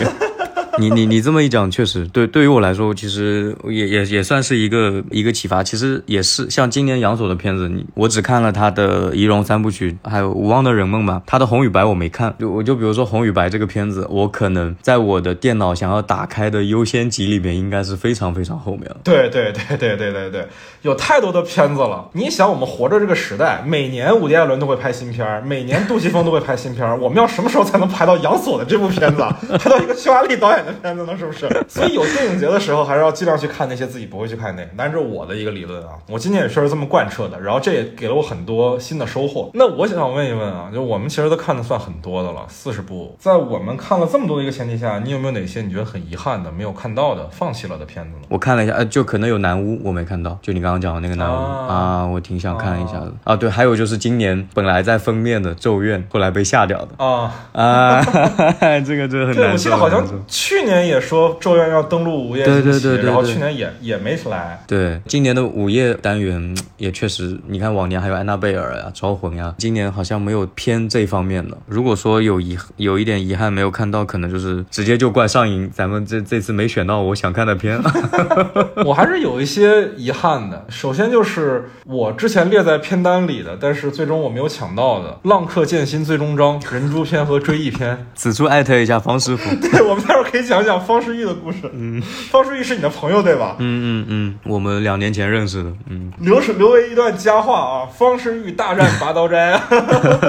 [0.79, 2.27] 你你你这么一讲，确实对。
[2.33, 5.63] 对于我来说，其实也也也算是一个一个启发。
[5.63, 11.21] 其实也是像今年杨索的片子，你我只看了他的《仪容三部曲》，还有《无望的人梦》吧。
[11.27, 12.33] 他的《红与白》我没看。
[12.39, 18.97] 就我就比如说《红与白》这个片子，我可能在我的电脑想要打开的优先级里面，应该是非常非常后面了。
[19.03, 20.47] 对对对对对对对，
[20.81, 22.09] 有太多的片子了。
[22.13, 26.97] 你想，我们活着这个时代，每年伍迪·艾伦都会拍新片儿，每年杜琪峰都会拍新片儿。
[26.97, 29.21] 我们要什么时候才能拍到杨索的这部片子？
[29.59, 30.62] 拍到一个匈牙利导演？
[30.65, 31.47] 的片子呢，是不是？
[31.67, 34.73] 所以有电影节的时候，还是要尽量去看那些自己不会去看的电影。
[34.77, 37.39] 但是我的一个理论啊，我今年也确实这么贯彻的。
[37.39, 39.49] 然后这也给了我很多新的收获。
[39.53, 43.15] 那我想问一问啊，就我们其实都看的算很多的了，四十部。
[43.19, 48.27] 在我们看了这么多的一个前提下，你有没有哪些你觉得很遗憾的、没有看到的、放弃了的片子呢？
[48.29, 53.35] 我看了一下，呃，就可能有南巫我没看到，就你刚刚讲的那个南巫啊，我挺想看一下的啊。
[53.35, 58.01] 对，还有就是今年本来在封面的《咒怨》，后来被下掉的啊啊，
[58.85, 59.51] 这个这个很难受。
[59.53, 60.52] 我记得好像去。
[60.53, 64.63] 去年也说《咒怨》要登陆午夜对对对，然后去年也也没来。
[64.67, 71.57] 对，今年的午夜单元也确实，你看往年还有安娜贝尔呀、招魂呀，今年好像没有偏这方面的。
[71.65, 77.81] 如果说有遗有一点遗憾没有看到，可能就是直接就怪上瘾，咱们这这次没选到我想看的片。
[78.85, 80.67] 我还是有一些遗憾的。
[80.69, 87.97] 首先就是我之前列在片单里的，但是最终我没有抢到的《浪客剑心最终章》《人诛篇》和《追忆篇》。
[88.13, 89.49] 此处艾特一下方师傅。
[89.59, 90.42] 对，我们待会儿可以。
[90.45, 91.59] 讲讲方世玉的故事。
[91.73, 93.55] 嗯，方世玉是你的朋友对吧？
[93.59, 95.71] 嗯嗯嗯，我们两年前认识的。
[95.89, 97.85] 嗯，留留为一段佳话啊！
[97.85, 99.59] 方世玉大战拔刀斋，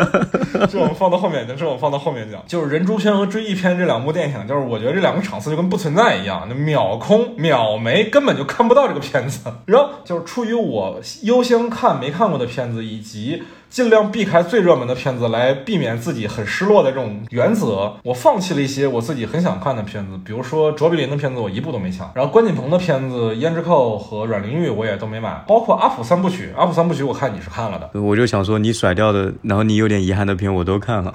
[0.70, 2.42] 这我们放到后面讲，这我们放到后面讲。
[2.46, 9.40] 就是《人诛篇》和《追忆篇》这两部电影，就是我觉得这两个场次就跟不存在一样，就秒空秒没，根本就看不到这个片子。
[9.66, 13.42] 然后就是出于我优先看没看过的片子，以及。
[13.74, 17.92] 尽量避开最热门的片子，来避免自己很失落的这种原则。
[18.04, 22.08] 我放弃了一些我自己很想看的片子，比如说卓别林的片子，我一部都没抢。
[22.14, 26.52] 然后关锦鹏的片子《胭脂扣》和《阮玲玉》我也都没买，包括《阿普三部曲》。
[26.56, 31.12] 《阿普三部曲》我看你是看了的，我就想说你甩掉的，然后你有点遗憾的片我都看了。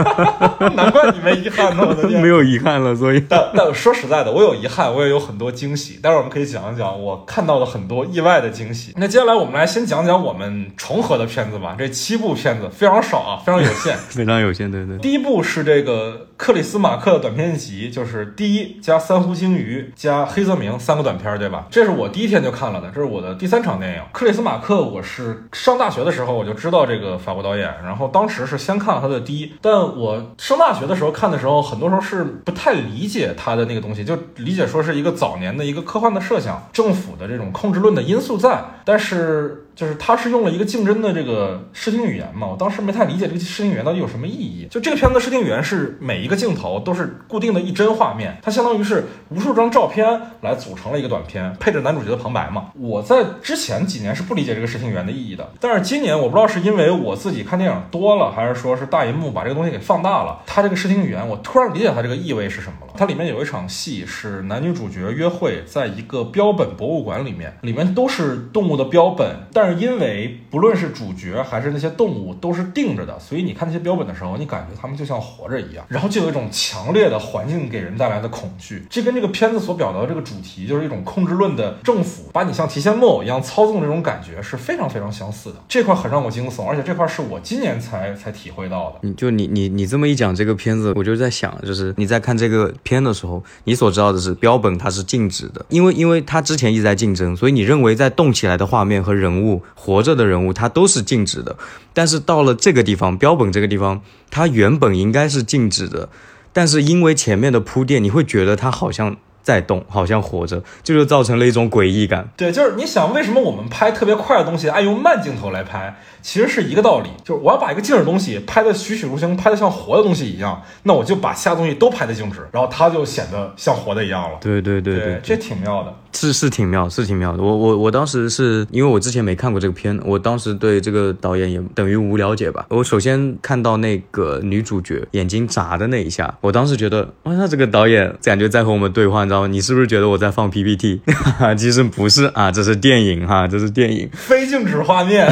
[0.74, 2.96] 难怪你没遗憾呢，我的天，没有遗憾了。
[2.96, 5.98] 所以， 但但说实在的，我有遗憾，我也有很多惊喜。
[6.00, 8.94] 待会儿我们可以讲一讲我看到了很多意外的惊喜。
[8.96, 11.76] 那接下来我们来先讲讲我们重合的片子吧。
[11.78, 14.70] 这七部片子非常少啊，非常有限， 非常有限。
[14.70, 14.96] 对对。
[14.98, 21.66] 第一部是这个克里斯马克的短片集，就是第一加三湖鲸鱼加黑泽明三个短片，对吧？
[21.70, 24.02] 这是我第一天就看了的，这是我的第三场电影。
[24.12, 39.66] 克里斯马克，我是上大学的时候我就知道这个法国导演，然后当时是先看了他的第一，但我上大学的时候看的时候，很多时候是不太理解他的那个东西，就理解说是一个早年的一个科幻的设想，政府的这种控制论的因素在，但是。
[39.80, 44.68] 就是他是用了一个竞争的这个视听语言嘛，我当时没太理解这个视听语言到底有什么意义。
[44.70, 52.66] 就这个片子的视听语言是每一个镜头都是固定的一帧画面，它相当于是无数张照片来组成了一个短片，配着男主角的旁白嘛。
[52.78, 62.92] 我在之前几年是不理解这个视听语言的意义的，但是今年我不知道是因为我自己看电影多了，还是说是大银幕把这个东西给放大了，它这个视听语言我突然理解它这个意味是什么了。
[62.98, 69.69] 它里面有一场戏是男女主角约会，在一个标本博物馆里面，里面都是动物的标本，但是。
[69.72, 78.84] 因为不论是主角还是那些动物都是定着的，所以你看那些标本的时候，你感觉他们就像活着一样，然后就有一种强烈的环境给人带来的恐惧。
[78.88, 85.56] 这跟这个片子所表达的这个主题，就是一种控制论的政府把你像提线木偶一样操纵这种感觉是非常非常相似的。
[85.68, 88.98] 这块很让我惊悚，而且这块是我今年才才体会到的。
[89.02, 99.49] 你就你你你这么一讲这个片子，我就在想，就是你在看这个片的时候，你所知道的是标本它是静止的，因为因为它之前一直在竞争，所以你认为在动起来的画面和人物。
[99.74, 101.56] 活着的人物，它都是静止的，
[101.92, 106.08] 但是到了这个地方，标本这个地方，它原本应该是静止的，
[106.52, 112.28] 但是因为前面的铺垫，你会觉得它好像在动，好像活着，这就造成了一种诡异感。
[112.36, 115.96] 对，就是你想，为什么我们拍特别快的东西爱用慢镜头来拍？
[116.22, 124.38] 其实是一个道理，就是我要把一个静止东西拍的栩栩如生，拍的像活的东西一样，那我就把其他东西都拍的静止，然后它就显得像活的一样了。
[124.40, 125.94] 对对对对，这挺妙的。
[126.12, 127.40] 是是挺妙，是挺妙的。
[127.40, 132.66] 我我我当时是因为我之前没看过这个片，我当时对这个导演也等于无了解吧。
[132.68, 139.46] 我首先看到那个女主角眼睛眨的那一下，我当时觉得，哇，那这个导演感觉在和我们对话，你知道吗？
[139.46, 141.00] 你是不是觉得我在放 PPT？
[141.56, 145.30] 其实不是啊，这是电影哈，这是电影，非静止画面。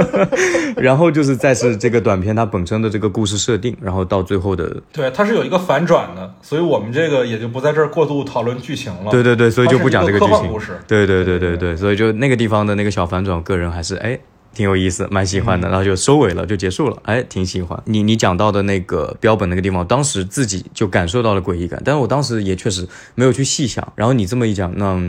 [0.76, 9.10] 然后就是再是这个短片它本身的这个故事设定，然后到最后的，对，它是有一个反转的，所以我们这个也就不在这儿过度讨论剧情了。
[9.10, 10.48] 对对对，所以就不讲这个剧情。
[10.48, 10.78] 故事。
[10.86, 14.18] 对对对对对，所以就那个地方的那个小反转，个人还是哎。
[14.54, 16.98] 挺有意思，蛮喜欢的，然后就收尾了，就结束了。
[17.04, 23.90] 哎，挺喜欢你你讲到的那个标本那个地方，当时自己就感受到了诡异感，但是我当时也确实没有去细想。
[23.96, 25.00] 然后你这么一讲，那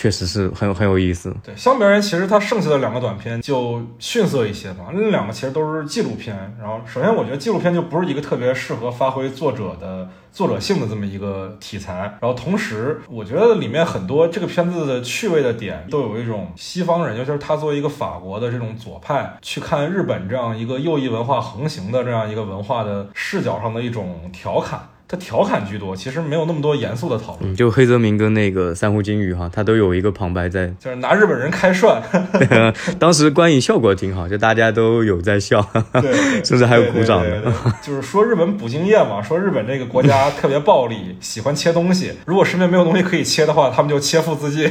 [0.00, 1.30] 确实是很很有意思。
[1.44, 4.86] 对，相比而言，其实它剩下的两个短片就逊色一些吧。
[4.94, 6.34] 那两个其实都是纪录片。
[6.58, 10.08] 然后，首先我觉得纪录片就不是一个特别适合发挥作者的。
[10.32, 24.80] 作者性的这么一个题材，然后同时，我觉得里面很多这个片子的趣味的点，都有一种西方人，尤其是他作为一个法国的这种左派，去看日本这样一个右翼文化横行的这样一个文化的视角上的一种调侃。
[25.10, 27.52] 他调侃居多，其实没有那么多严肃的讨论。
[27.56, 32.00] 就黑泽明跟那个三户金鱼哈，他都有一个旁白在，就是拿日本人开涮。
[33.00, 35.60] 当时观影效果挺好，就大家都有在笑，
[36.00, 36.12] 对，
[36.44, 37.42] 甚至还有鼓掌的。
[37.82, 42.12] 就是说日本捕鲸业嘛，说日本这个国家特别暴力，喜欢切东西。
[42.26, 44.70] 如果身边没有东西可以切的话，他们就切腹自尽。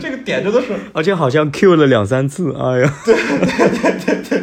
[0.00, 2.52] 这个点真的是，而且好像 Q 了两三次。
[2.52, 3.89] 哎呀，对对对对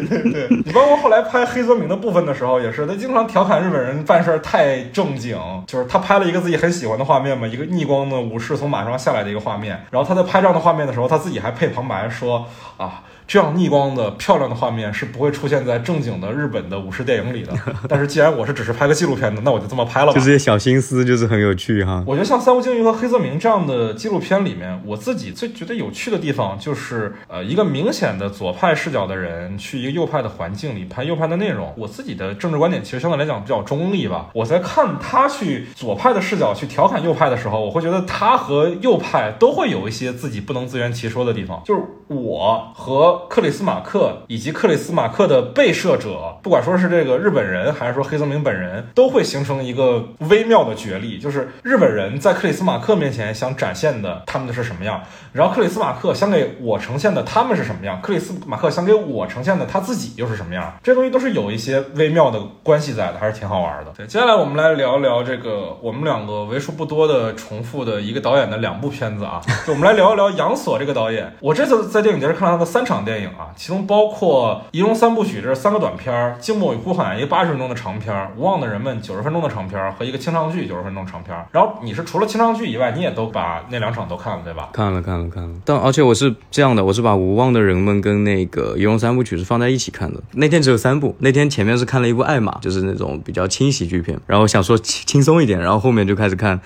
[0.08, 0.48] 对对。
[0.66, 4.78] 你包括后来拍黑泽明的部分的时候，也是他经常调侃日本人办事太。
[4.94, 9.80] 正经就是他拍了一个自己很喜欢的画面嘛，一个逆光的武士从马上下来的一个画面。
[9.92, 12.46] 然后他在拍照的画面的时候，他自己还配旁白说
[12.78, 13.04] 啊。
[13.28, 17.54] 这样逆光的漂亮的画面是不会出现在正经的日本的武士电影里的。
[17.90, 20.14] 但是既然我是只是拍个纪录片的， 那我就这么拍了吧。
[20.14, 22.02] 就这些小心思就是很有趣哈。
[22.08, 31.74] 我觉得像三无鲸鱼和黑泽明这样的纪录片里面，我自己最觉得有趣的地方就是，呃，一个明显的左派视角的人去一个右派的环境里拍右派的内容。
[31.76, 34.30] 我自己的政治观点其实相对来讲比较中立吧。
[34.34, 41.62] 我在看他去左派的视角去调侃右派的时候，我会觉得他和右派都会有一些自己不能自圆其说的地方。
[41.66, 43.17] 就是我和。
[43.30, 55.02] 克里斯马克以及克里斯马克的被摄者，不管说是这个日本人，还是说黑泽明本人，都会形成一个微妙的角力，就是日本人在克里斯马克面前想展现的他们的是什么样，
[55.32, 63.92] 然后克里斯马克想给我呈现的他们是什么样，克里斯马克想给我呈现的他自己又是什么样，这东西都是有一些微妙的关系在的，还是挺好玩的。
[63.96, 71.34] 对，接下来我们来聊一聊这个我们两个为数不多的重复的一个导演的两部片子啊，就我们来聊一聊杨索这个导演。
[71.40, 72.98] 我这次在电影节上看了他的三场。
[73.08, 81.36] 电影啊，其中包括《仪容三部曲》这三个短片，《静默与呼喊》一个八十分钟的长片，《无望的人们》九十分钟的长片和一个清唱剧九十分钟长片。
[81.52, 84.70] 然后你是除了清唱剧以外，你也都把那两场都看了对吧？
[84.74, 85.50] 看了看了看了。
[85.66, 90.22] 但而且我是这样的，我是把《无望的人们》跟那个《仪容三部曲》是放在一起看的。
[90.34, 96.60] 那天只有三部，那天前面是看了一部《爱玛》，就是那种比较轻喜剧片，然后想说轻轻松一点，然后后面就开始看。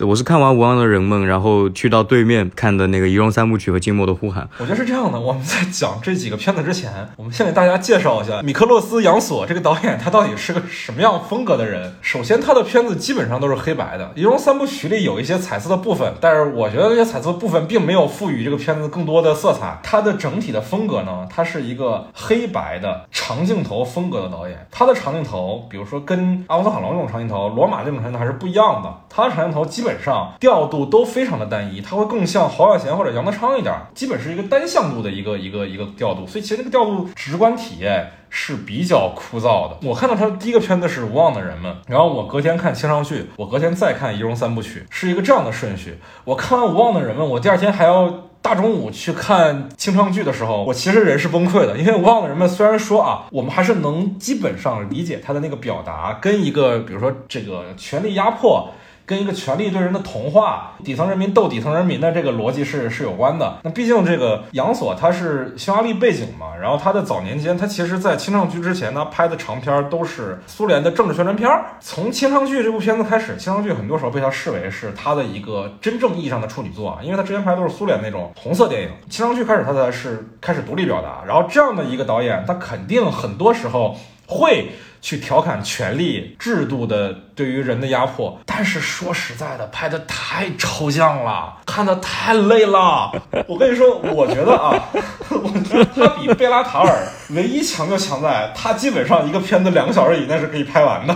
[0.00, 4.44] 我是看完《无望的人们》，然后去到对面看的那个《仪容三部曲》和《静默的呼喊》。
[4.58, 5.87] 我觉得是这样的，我们在讲。
[5.88, 11.94] 讲这几个片子之前，我们先给大家介绍一下米克洛斯·杨索这个导演，他到底是个什么样风格的人。
[12.02, 19.78] 首先，他的片子基本上都是黑白的，《仪容三部曲》里有一些彩色的部分，但是我觉得这些彩色部分并没有赋予这个片子更多的色彩。
[19.82, 24.68] 他的整体的风格呢，他是一个黑白的长镜头风格的导演。
[24.70, 28.94] 他的长镜头，比如说跟阿沃斯·海隆这种长镜头、罗马这种长镜头还是不一样的。
[29.08, 35.77] 他的长镜头基本上调度都非常的单一，他会更像侯孝贤或者杨德昌一点，基本是一个单向度的一个一个一。
[35.77, 39.76] 一一个调度，所以其实那个调度直观体验是比较枯燥的。
[39.82, 45.98] 我看到他的第一个片子是《无望的人们》，然后我隔天看清唱剧，我隔天再看《仪容三部曲》，是一个这样的顺序。
[46.24, 48.12] 我看完《无望的人们》，我第二天还要
[48.42, 58.68] 大中午去看清唱剧的时候，我其实人是崩溃的，因为《无望的人们》虽然说啊，我们还是能基本上理解他的那个表达，跟一个比如说这个权力压迫。
[59.08, 63.58] 跟一个权力对人的同化，底层人民斗底层人民的这个逻辑是是有关的。
[63.62, 71.48] 那毕竟这个杨索他是匈牙利背景嘛，然后他的早年间，他其实在清唱剧之前呢拍的长片都是苏联的政治宣传片。
[71.80, 78.90] 从清唱剧这部片子开始，清唱剧很多时候被他视为是他的一个真正意义上的处女作啊，因为他之前拍都是苏联那种红色电影。
[79.08, 84.68] 清唱剧开始他才是开始独立表达，然后这样的一个导演，他肯定很多时候会。
[85.00, 88.36] 去调侃权力制度的对于人的压迫。
[88.44, 93.12] 但是说实在的，拍的太抽象了，看的太累了。
[93.46, 94.74] 我跟你说，我觉得啊，
[95.30, 101.14] 我觉得他比贝拉塔尔唯一强就强在，他基本上一个片子两个小时以内是可以拍完的。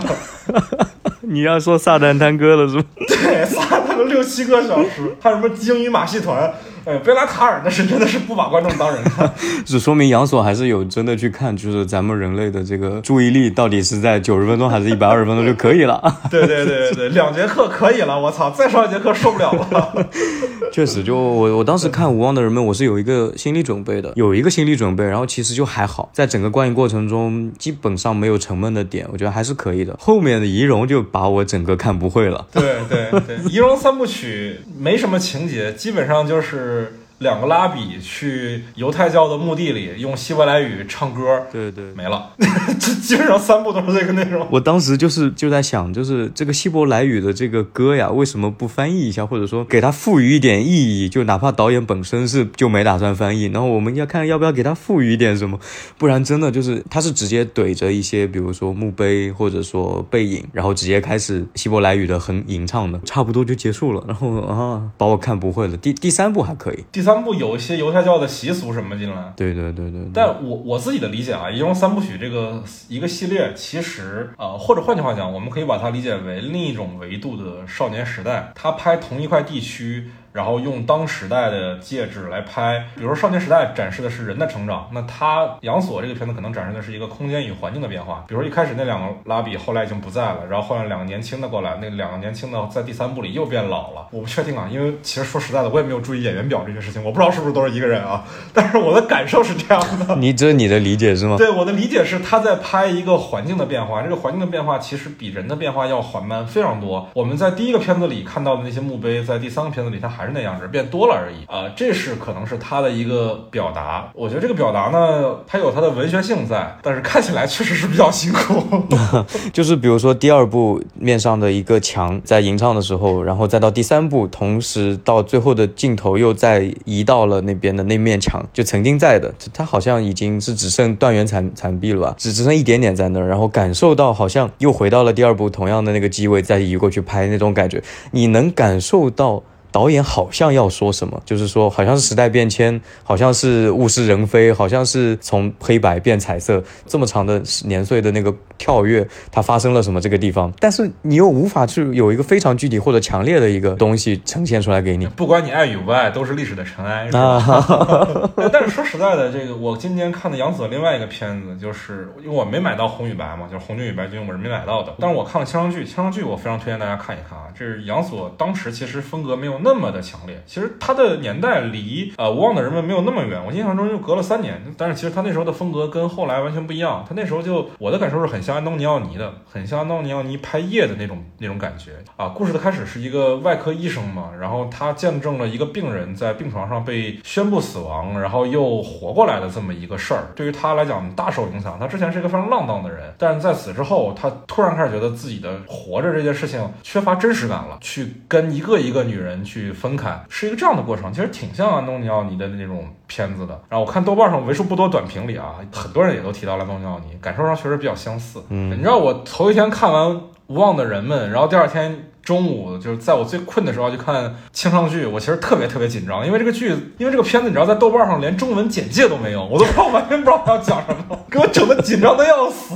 [1.19, 2.83] 你要说撒旦探戈了是吗？
[3.07, 6.53] 对，撒旦了六七个小时，还有什么鲸鱼马戏团。
[6.85, 9.33] 哎，贝拉塔尔那是真的是不把观众当人看，
[9.65, 16.12] 只说明杨所还是有真的去看，就是咱们人类的这个注意力到底是在九十分钟还是一百二十分钟就可以了。
[16.31, 20.07] 对对对对对，两节课可以了，我操，再上一节课受不了了。
[20.71, 29.95] 确实，就我我当时看《无望的人们》，我是有一个心理准备的，有一个心理准备，然后其实就还好，在整个观影过程中基本上没有沉闷的点，我觉得还是可以的。
[29.99, 32.47] 后面的仪容就把我整个看不会了。
[32.51, 36.99] 对对对，仪容三部曲没什么情节，基本上就是。
[37.19, 42.31] 两个拉比去犹太教的墓地里用希伯来语唱歌，对对，没了。
[42.79, 44.45] 这基本上三部都是这个内容。
[44.51, 51.07] 我当时就是就在想，就是这个希伯来语的这个歌呀，为什么不翻译一下，或者说给它赋予一点意义？
[51.07, 55.57] 就哪怕导演本身是就没打算翻译，然后我们要看要不要给它赋予一点什么，
[55.97, 64.03] 不然真的就是他是直接怼着一些，比如说墓碑或者说背影，然后直接开始希伯来语的很吟唱的，差不多就结束了。
[64.07, 65.77] 然后啊，把我看不会了。
[65.77, 67.12] 第第三部还可以，第三。
[67.13, 70.01] 三部有一些犹太教的习俗什么进来，对对对对。
[70.11, 80.09] 但我我自己的理解啊，《因为三部曲》这个一个系列，其实呃，或者换句话讲，我们可以把它理解为另一种维度的少年时代，他拍同一块地区。
[80.33, 88.25] 然后用当时代的介质来拍，比如说《少年时代》展示的是人的成长，那他杨锁这个片子可能展示的是一个空间与环境的变化。
[88.27, 94.07] 比如说一开始那两个拉比后来已经不在了，然后后来两个年轻的过来，那两个年轻的在第三部里又变老了。
[94.11, 98.25] 我不确定啊，因为其实说实在的，我也没有注意演员表这些事情，我不知道是不是都是一个人啊。
[98.53, 101.37] 但是我的感受是这样的，你这你的理解是吗？
[101.37, 107.07] 对，我的理解是他在拍一个环境的变化，这个环境的变化其实比人的变化要缓慢非常多。
[107.13, 111.03] 我们在第一个片子里看到的那些墓碑，在第三个片子里它还是那样子，变多。
[111.03, 114.09] 多了而已啊，这是可能是他的一个表达。
[114.13, 118.63] 我觉得这个表达呢，它有它的文学性在，但是看起来确实是比较辛苦。
[119.51, 139.43] 就是比如说第二部面上的一个墙在吟唱的时候，然后再到第三部，同时到最后的镜头又再移到了那边的那面墙，就曾经在的，它好像已经是只剩断垣残残壁了吧，只只剩一点点在那儿，然后感受到好像又回到了第二部同样的那个机位，再移过去拍那种感觉，你能感受到。
[139.73, 150.53] 导演好像要说什么，就是说好像是时代变迁，好像是物是人非，好像是从黑白变彩色，这么长的年岁的那个跳跃，它发生了什么这个地方？
[150.59, 155.07] 但是你又无法去有一个非常具体或者强烈的一个东西呈现出来给你。
[155.07, 157.09] 不管你爱与不爱，都是历史的尘埃。
[157.09, 164.93] 啊 但是说实在的，这个我今天看的杨紫另外一个片子，就是因为我没买到红与白嘛，就是红军与白军，我是没买到的。
[164.99, 169.62] 但是我看了清唱剧，清唱剧我非常推荐大家看一看啊，这是杨所当时其实风格没有。
[169.63, 174.61] 那么的强烈，其实他的年代离呃无望的人们没有那么远，我印象中就隔了三年。
[174.77, 182.27] 但是其实他那时候的风格跟后来完全不一样，他那时候就我的感受是很像安东尼奥尼的，很像安东尼奥尼拍夜的那种那种感觉啊。
[182.29, 191.77] 故事的开始是一个外科医生嘛，然后他见证了一个病人在病床上被宣布死亡，然后又活过来的这么一个事儿，对于他来讲大受影响。
[191.79, 199.93] 他之前是一个非常浪荡的人，但是在此之后，他突然开始觉得自己的活着这件事情缺乏真实感了，去跟一个一个女人去分。
[199.95, 203.53] 开是一个这样的过程，其实挺像安东尼奥尼的那种片子的。
[203.69, 208.41] 然后我看豆瓣上为数不多短评里啊，很多人也都提到了安东尼奥尼，感受上确实比较相似。
[208.49, 210.07] 嗯，你知道我头一天看完
[210.47, 212.09] 《无望的人们》，然后第二天。
[212.23, 222.73] 中午就是在我最困的时候去看清唱剧，我其实特别特别紧张，因为这个剧，因为这个片子，你知道在豆瓣上连中文简介都没有，我都不知道完全不知道他要讲什么，给 我整的紧张的要死。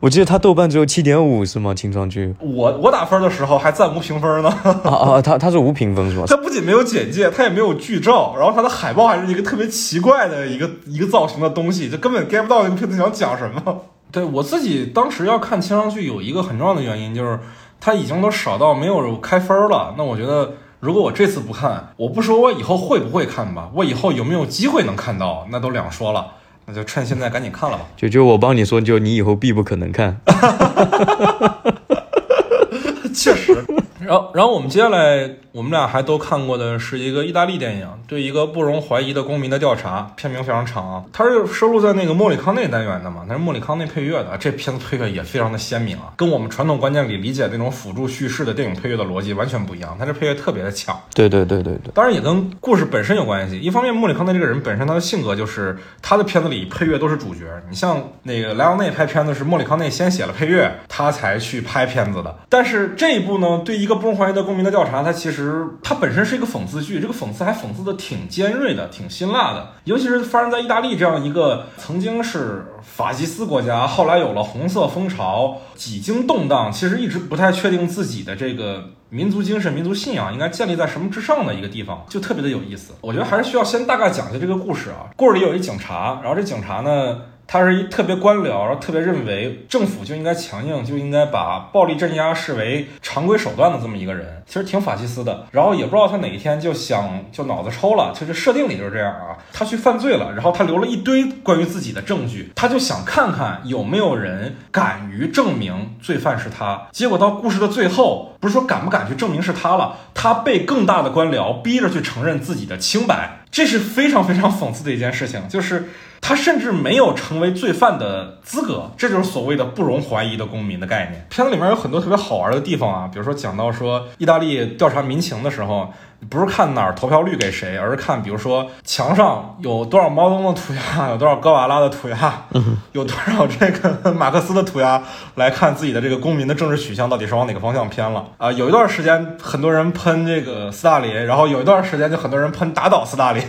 [0.00, 1.74] 我记得他豆瓣只有七点五是吗？
[1.74, 2.34] 清唱剧？
[2.40, 4.48] 我我打分的时候还暂无评分呢。
[4.84, 6.24] 啊啊，他他是无评分是吧？
[6.26, 13.82] 他不仅没有简介，他也没有剧照，然后他的海报还是一个特别奇怪的一个一个造型的东西，就根本 get 不到这个片子想讲什么。
[14.10, 17.38] 对我自己当时要看清唱剧有一个很重要的原因就是。
[17.84, 26.24] 他已经都少到没有开分了，那我觉得，如果我这次不看，我不说我以后会不会看吧，我以后有没有机会能看到，那都两说了，
[26.66, 27.84] 那就趁现在赶紧看了吧。
[27.98, 30.20] 就就我帮你说，就你以后必不可能看。
[33.12, 33.64] 确实，
[34.04, 50.98] 然后，然后我们接下来，我们俩还都看过的是一个意大利电影，对一个不容怀疑的公民的调查，片名非常长啊，它是收录在那个莫里康内单元的嘛，它是莫里康内配乐的，这片子配乐也非常的鲜明啊，跟我们传统观念里理解那种辅助叙事的电影配乐的逻辑完全不一样，它这配乐特别的强。
[51.14, 53.58] 对对对对对，当然也跟故事本身有关系。
[53.58, 57.44] 一方面，莫里康内这个人本身他的性格就是他的片子里配乐都是主角。
[57.68, 62.34] 你像那个莱昂内拍片子是莫里康内先写了配乐，他才去拍片子的。
[62.48, 69.72] 但是这一部呢，对一个不容怀疑的公民的调查，它其实它本身是一个讽刺剧，这个讽刺还讽刺的挺尖锐的，挺辛辣的。
[69.84, 78.84] 尤其是发生在意大利这样一个曾经是法西斯国家，后来有了红色风潮，几经动荡，其实一直不太确定自己的这个。
[79.12, 82.94] 民族精神、民族信仰应该建立在什么之上的一个地方，就特别的有意思。
[83.02, 85.12] 我觉得还是需要先大概讲一下这个故事啊。
[85.16, 87.18] 故事里有一警察，然后这警察呢。
[87.46, 95.46] 他是一特别官僚，然后特别认为政府就应该强硬，就应该把暴力镇压视为常规手段的这么一个人，其实挺法西斯的。
[95.50, 106.88] 然后也不知道他哪一天就想就脑子抽了，就是设定里就是这样啊，他去犯罪了，然后他留了一堆关于自己的证据，他就想看看有没有人敢于证明罪犯是他。
[106.92, 115.90] 结果到故事的最后，不是说敢不敢去证明是他了，他被更大的官僚逼着去承认自己的清白，这是非常非常讽刺的一件事情，就是。
[116.22, 121.26] 他甚至没有成为罪犯的资格，这就是所谓的不容怀疑的公民的概念。
[121.28, 125.92] 片子里面有很多特别好玩的地方啊，比如说讲到说意大利调查民情的时候。
[126.30, 132.46] 不是看哪儿投票率给谁，而是看，比如说墙上有多少毛泽东的涂鸦，有多少戈瓦拉的涂鸦，
[132.92, 135.02] 有多少这个马克思的涂鸦，
[135.34, 138.50] 来看自己的这个公民的政治取向到底是往哪个方向偏了啊？
[138.52, 143.42] 有一段时间很多人喷这个斯大林，然后有一段时间就很多人喷打倒斯大林。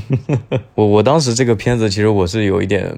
[0.74, 2.94] 我我当时这个片子其实我是有一点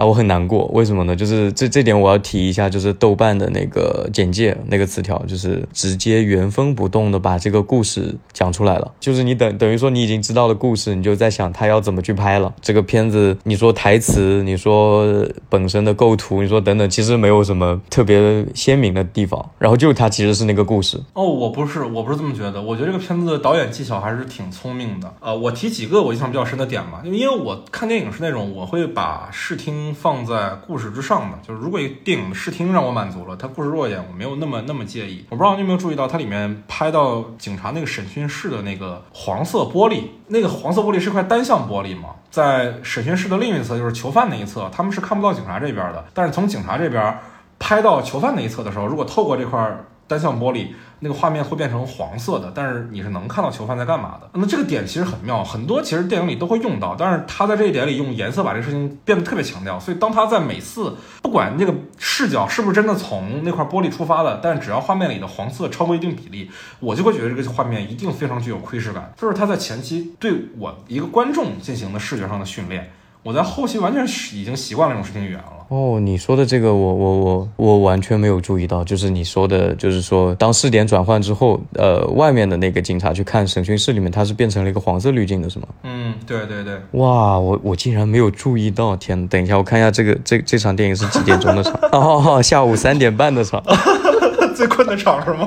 [0.00, 1.16] 啊，我很难过，为什么呢？
[1.16, 8.50] 就是这这点我要提一下，就是豆瓣的那个简介那个词条，就是直接原封不动的把这个故事讲。
[8.50, 12.52] 出来了，就是你等等于说你已经知道了故事，你就在想他要怎么去拍了。
[12.60, 19.50] 这个片子，你说台词，你说本身的构图，你说等等，其实没有什么特别鲜明的地方。
[19.56, 21.00] 然后就它其实是那个故事。
[21.12, 22.60] 哦，我不是，我不是这么觉得。
[22.60, 25.14] 我觉得这个片子的导演技巧还是挺聪明的。
[25.20, 35.24] 呃，我提几个我印象比较深的点吧，因为我看电影是那种我会把视听放在故事之上的，就是如果一个电影的视听让我满足了，它故事弱一点，我没有那么那么介意。
[35.30, 38.50] 我不知道你有没有注意到，它里面拍到警察那个审讯室。
[38.50, 42.08] 的那个黄色玻璃，那个黄色玻璃是块单向玻璃嘛？
[42.28, 46.04] 在审讯室的另一侧，就是囚犯那一侧，他们是看不到警察这边的。
[46.12, 47.16] 但是从警察这边
[47.60, 49.72] 拍到囚犯那一侧的时候，如果透过这块
[50.10, 50.66] 单向玻璃。
[51.02, 54.28] 那个画面会变成黄色的，但是你是能看到囚犯在干嘛的。
[54.34, 59.80] 那么这个点其实很妙，很多其实电影里都会用到，但是他在这一点里用颜色把这个事情变得特别强调。
[59.80, 66.50] 所以当他在每次不管那个视角是不是真的从那块玻璃出发的，但只要画面里的黄色超过一定比例，
[66.80, 69.10] 我就会觉得这个画面一定非常具有窥视感。
[69.16, 72.92] 就是他在前期对我一个观众进行的视觉上的训练。
[73.22, 75.66] 我在后期完全是已经习惯了这种视听语言了。
[75.68, 78.82] 哦，你说的这个，我我我我完全没有注意到。
[78.82, 85.68] 就是你说的，就是说当视点转换之后，呃，外面的那个警察去看审讯室里面，它是变成了一个黄色滤镜的，是吗？
[85.84, 86.80] 嗯，对对对。
[86.92, 88.96] 哇，我我竟然没有注意到！
[88.96, 91.78] 天，等一下，我看一下这个这这场电影是几点钟的场？
[91.92, 93.62] 哦，下午三点半的场。
[94.56, 95.46] 最困的场是吗？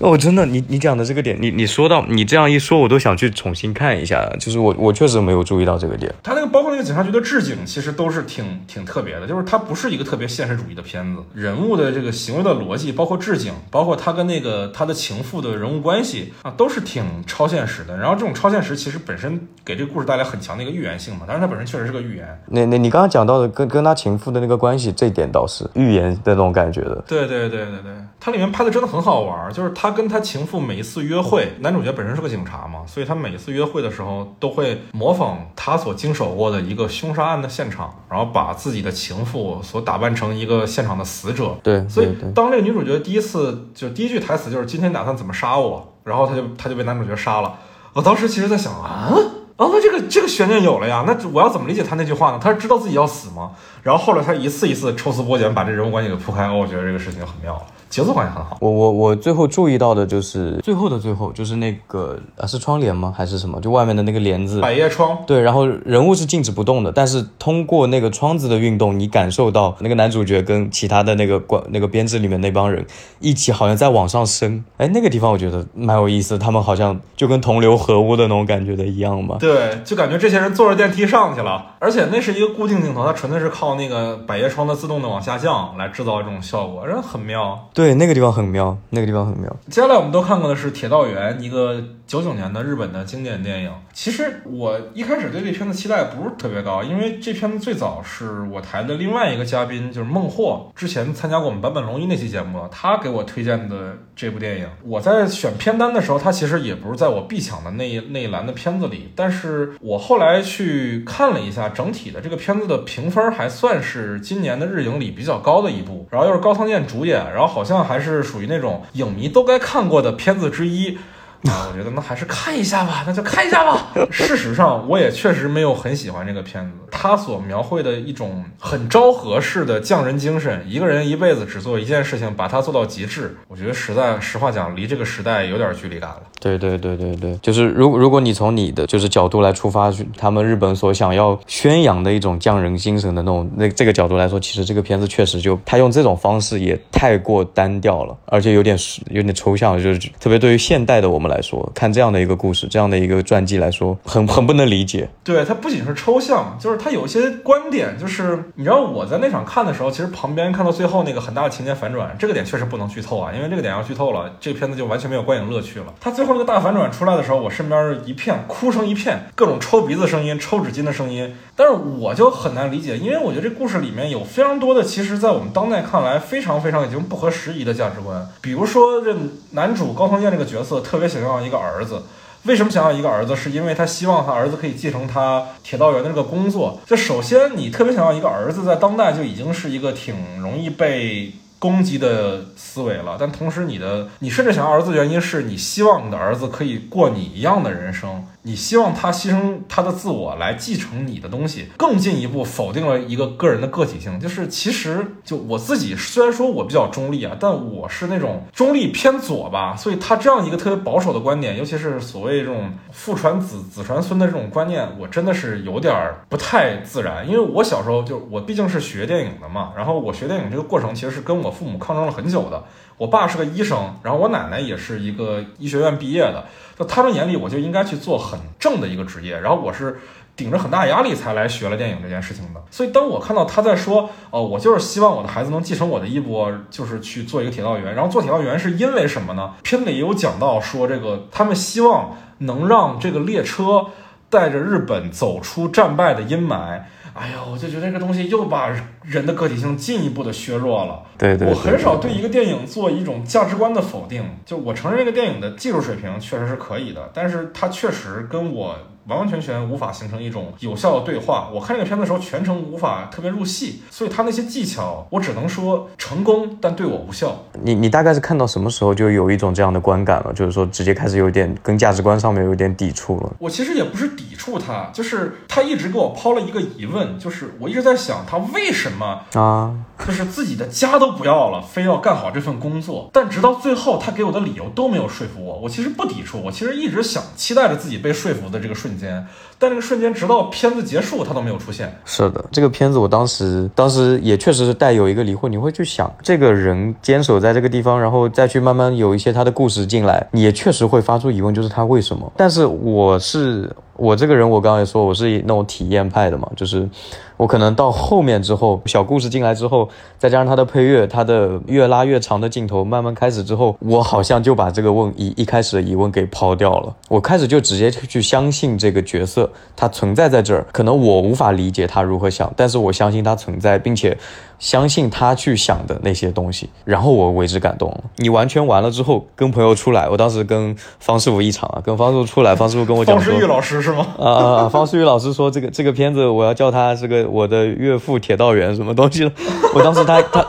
[0.00, 4.24] 哦，真的，你你讲的这个点，你你说到你这样一说，我都想去重新看一下。
[4.38, 6.14] 就是我我确实没有注意到这个点。
[6.22, 9.26] 他那个包括那个警察局的置景，其实都是挺挺特别的。
[9.26, 17.96] 就是它不是一个特别现实主义的片子，人物的这个行为的逻辑，包括置景，包括他跟那个他的情妇的人物关系啊，都是挺超现实的。
[17.96, 21.22] 然后这种超现实其实本身给这个故事带来很强的一个预言性嘛。
[21.26, 22.40] 但是它本身确实是个预言。
[22.46, 27.02] 那那你刚刚讲到的跟跟他情妇的那个关系，这点倒是预言的那种感觉的。
[27.08, 29.87] 对对对对对，它里面拍的真的很好玩，就是他。
[29.88, 41.56] 他跟他情妇每一次约会，男主角本身是个警察嘛，所以他每一次约会的时候都会模仿他所经手过的一个凶杀案的现场，然后把自己的情妇所打扮成一个现场的死者。
[41.62, 47.54] 对，所以当这个女主角第一次就第一句台词就是今天打算怎么杀我，然后他就他就被男主角杀了。
[47.94, 49.10] 我当时其实在想啊
[49.56, 52.38] 啊，那这个这个悬念有了呀，那我要怎么理解他那句话呢？
[52.38, 53.52] 他是知道自己要死吗？
[53.82, 56.46] 然后后来他一次一次抽丝剥茧，把这人物关系给铺开。
[56.50, 57.62] 我觉得这个事情就很妙了。
[57.88, 58.56] 节奏感也很好。
[58.60, 63.12] 我我我最后注意到的就是最后的最后，就是那个啊是窗帘吗？
[63.16, 63.60] 还是什么？
[63.60, 65.18] 就外面的那个帘子，百叶窗。
[65.26, 72.86] 对，然后人物是静止不动的，但是通过那个窗子的运动，你感受到那个男主角跟其他的那个管那个编制里面那帮人
[73.20, 74.64] 一起好像在往上升。
[74.76, 79.36] 哎，那个地方我觉得蛮有意思，他们好像就跟同流合污的那种感觉的一样嘛。
[79.40, 87.68] 对，就感觉这些人坐着电梯上去了，而且那是一个固定镜头，它纯粹是靠那个百叶窗的自动的往下降来制造这种效果，人很妙。
[87.78, 89.48] 对，那个地方很妙，那个地方很妙。
[89.70, 93.70] 接下来我们都看过的是《铁道员》，一个九九年的日本的经典电影。
[93.92, 104.66] 其实我一开始对这片子期待不是特别高，因为这片子最早是我台的另外一个嘉宾，就是孟获，之前参加过我们坂本龙一那期节目，他给我推荐的这部电影。
[104.82, 116.08] 我在选片单的时候，他其实也不是在我必抢的那一那一栏的片子里，但是我后来去看了一下整体的这个片子的评分，还算是今年的日影里比较高的一部。
[116.10, 120.98] 然后又是高仓健主演，然后好像还是属于那种影迷都该看过的片子之一。
[121.44, 123.92] 啊，我觉得那还是看一下吧，那就看一下吧。
[124.10, 126.70] 事实上，我也确实没有很喜欢这个片子。
[126.90, 133.36] 他所描绘的一种很昭和式的匠人精神，一个人一辈子只做一件事情，把它做到极致。
[133.46, 136.22] 我觉得实在，实话讲，离这个时代有点距离感了。
[136.40, 148.76] 对对对对对，就是如如果你从你的就是角度来出发，他们日本所想要宣扬的一种匠人精神的那种那这个角度来说，其实这个片子确实就他用这种方式也太过单调了，而且有点
[149.10, 151.27] 有点抽象，就是特别对于现代的我们。
[151.28, 155.08] 来说，看这样的一个故事，这样的一个传记来说，很很不能理解。
[155.22, 165.86] 对，它不仅是抽象，就是它有一些观点，就是你知道我在那场看的时候，其实旁边看到最后那个很大的情节反转，这个点确实不能剧透啊，因为这个点要剧透了，这个片子就完全没有观影乐趣了。
[166.00, 171.34] 它最后那个大反转出来的时候，我身边一片哭声一片，各种抽鼻子声音、抽纸巾的声音。
[171.58, 179.12] 但是我就很难理解，因为我觉得这故事里面有非常多的，其实在我们当代看来非常非常已经不合时宜的价值观，比如说这
[179.50, 182.04] 男主高仓健这个角色特别想要一个儿子。
[182.44, 183.34] 为什么想要一个儿子？
[183.34, 186.80] 是因为他希望他儿子可以继承他铁道员的这个工作。
[186.86, 193.16] 就首先，你特别想要一个儿子，在当代就已经是一个挺容易被攻击的思维了。
[193.18, 198.24] 但同时，你的你甚至想要儿子的，原因是你希望你的儿子可以过你一样的人生。
[198.48, 204.18] 你希望他牺牲他的自我来继承你的东西，更进一步否定了一个个人的个体性。
[204.18, 209.76] 就是其实就我自己，虽然说我比较中立啊，但我是那种中立偏左吧。
[209.76, 215.94] 所以他这样一个特别保守的观点，尤其是所谓这种父传子、子传孙的这种观念，我真的是有点
[216.30, 217.28] 不太自然。
[217.28, 222.64] 因为我小时候就我毕竟是学电影的嘛，然后我学电影这个过程其实是跟我父母抗争了很久的。
[222.98, 226.44] 我爸是个医生，然后我奶奶也是一个医学院毕业的。
[226.76, 229.98] 在他们眼里，我就应该去做很正的一个职业，然后我是
[230.36, 232.62] 顶着很大压力才来学了电影这件事情的。
[232.70, 237.94] 所以，当我看到他在说，哦，我就是希望我的孩子能继承我的衣钵，就是去做一个铁道员。
[237.94, 239.54] 然后做铁道员是因为什么呢？
[239.62, 243.86] 片里也有讲到说，这个他们希望能让这个列车
[244.28, 246.82] 带着日本走出战败的阴霾。
[247.18, 251.02] 哎呦，我就觉得这个东西又把人的个体性进一步的削弱了。
[251.18, 254.24] 对对，我很少对一个电影做一种价值观的否定。
[254.46, 258.76] 就我承认这个电影的技术水平确实是可以的，但是它确实跟我。
[259.08, 261.48] 完完全全无法形成一种有效的对话。
[261.52, 267.44] 我看这个片子的时候，全程无法特别入戏，所以他那些技巧，我只能说成功，但对我无效。
[267.62, 270.32] 你你大概是看到什么时候就有一种这样的观感了？
[270.34, 273.32] 就是说，直接开始有点跟价值观上面有点抵触了。
[273.38, 279.74] 我其实也不是抵触他，就是他一直给我抛了一个疑问，就是我一直在想，他为什么啊，
[280.06, 283.08] 就是自己的家都不要了，非要干好这份工作。
[283.12, 285.58] 但直到最后，他给我的理由都没有说服我。
[285.60, 288.97] 我其实不抵触，我其实一直想期待着自己被说服的这个瞬间。
[288.98, 289.24] 间，
[289.58, 291.96] 但这个瞬间直到片子结束，他都没有出现。
[292.04, 302.30] 是的，这个片子我当时当时也确实是带有一个疑惑，你会去想这个人坚守在这个地方，然后再去慢慢有一些他的故事进来，也确实会发出疑问，就是他为什么？
[302.36, 303.70] 但是我是。
[303.98, 306.88] 我这个人，我刚才说，我是那种体验派的嘛，就是
[307.36, 316.94] 我可能到后面之后，小故事进来之后，再加上他的配乐，他的越拉越长的镜头慢慢开始之后，我好像就把这个问一一开始的疑问给抛掉了。
[317.08, 324.16] 我开始就直接去相信这个角色，他存在在这儿，可能我无法理解他如何想，但是我相信他存在，并且。
[324.58, 328.04] 相信他去想的那些东西，然后我为之感动了。
[328.16, 334.06] 你完全完了之后，跟朋友出来，我当时跟方师傅一场啊，跟方师傅出来，方师傅跟我讲说，方世玉老师是吗？
[334.18, 334.30] 啊
[334.64, 334.68] 啊！
[334.68, 339.30] 方世玉老师说这个这个片子我要叫他这个我的岳父铁道员什么东西
[339.74, 340.44] 我当时他他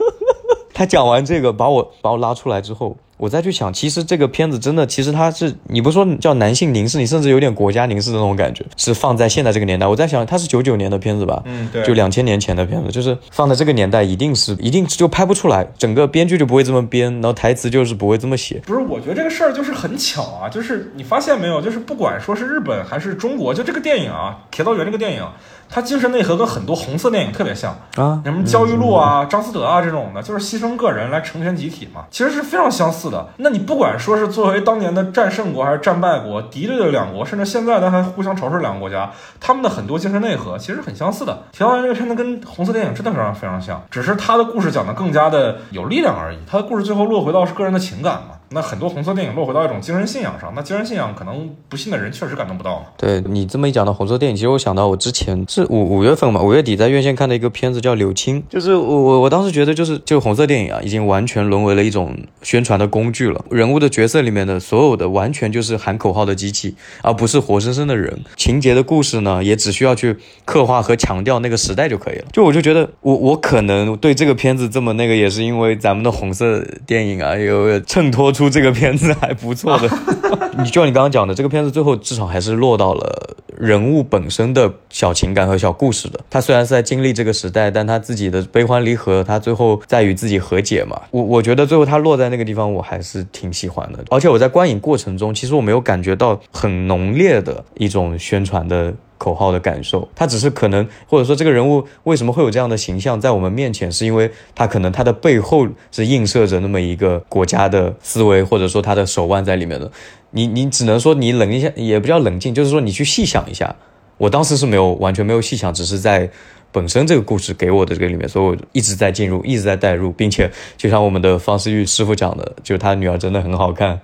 [0.72, 2.96] 他讲完这个，把我把我拉出来之后。
[3.20, 9.86] 我再去想，其实这个片子真的，其实它是你不说叫男性凝视，你甚至有点国家凝视的那种感觉，是放在现在这个年代。
[9.86, 11.42] 我在想，它是九九年的片子吧？
[11.44, 18.58] 嗯，对，就两千年前的片子，就是放在这个年代，一定是一定就拍不出来，整个编剧就不会这么编，然后台词就是不会这么写。
[18.64, 25.22] 不是，我觉得这个事儿就是很巧啊，就是你发现没有，就是不管说是日本还是中国，就这个电影啊，《铁道员》这个电影。
[25.70, 33.26] 它精神内核跟很多红色电影特别像啊，什么焦裕禄啊、张思德啊这种的，就是牺牲个人来成全集体嘛，其实是非常相似似的。
[33.38, 39.10] 那你不管说是作为当年的战胜国还是战败国，敌对的两国，甚至现在的还互相仇视两个国家，
[39.40, 41.32] 他们的很多精神内核其实很相似的。
[41.56, 46.38] 《铁道员》这个片子跟红色电影真的非常非常像，只是他的故事讲的更加的有力量而已。
[46.46, 48.34] 他的故事最后落回到是个人的情感嘛。
[48.52, 52.84] 那很多红色电影落回到一种精神信仰上，那精神信仰可能不信的人确实感动不到。
[52.96, 63.44] 对你这么一讲到红色电影，其实我想到我之前是五五月份嘛，五月底在院线看的一个片子叫《柳青》，就是我我我当时觉得就是就红色电影啊，已经完全沦为了一种宣传的工具了。
[63.50, 68.20] 人物的角色里面的所有的完全就是喊口号的机器，而不是活生生的人。
[68.36, 72.24] 情节的故事呢，也只需要去刻画和强调那个时代就可以了。
[72.32, 79.88] 就我就觉得我我可能对这个片子这么那个，也是因为咱们的红色电影啊，有衬托出出这个片子还不错的。
[80.56, 86.18] 你就像你刚刚讲的，这个片子最后至少还是落到了人物本身的小情感和小故事的。
[86.30, 90.98] 他虽然是在经历这个时代，但他自己的悲欢离合，他最后在与自己和解嘛。
[91.10, 94.02] 我我觉得最后他落在那个地方，我还是挺喜欢的。
[94.08, 98.94] 而且我在观影过程中，其实我没有感觉到很浓烈的一种宣传的。
[99.20, 109.92] 口号的感受，他只是可能，或者说这个人物为什么会有这样的形象在我们面前，是因为他可能他的背后是映射着那么一个国家的思维，或者说他的手腕在里面的。
[110.30, 113.76] 你你只能说你冷一下，也不叫冷静，就是说你去细想一下。
[114.16, 116.30] 我当时是没有完全没有细想，只是在。
[116.72, 124.00] 本身这个故事给我的这个里面，所以我一直在进入，一直在带入，并且就像我们的方思玉师傅讲的，就是他女儿真的很好看，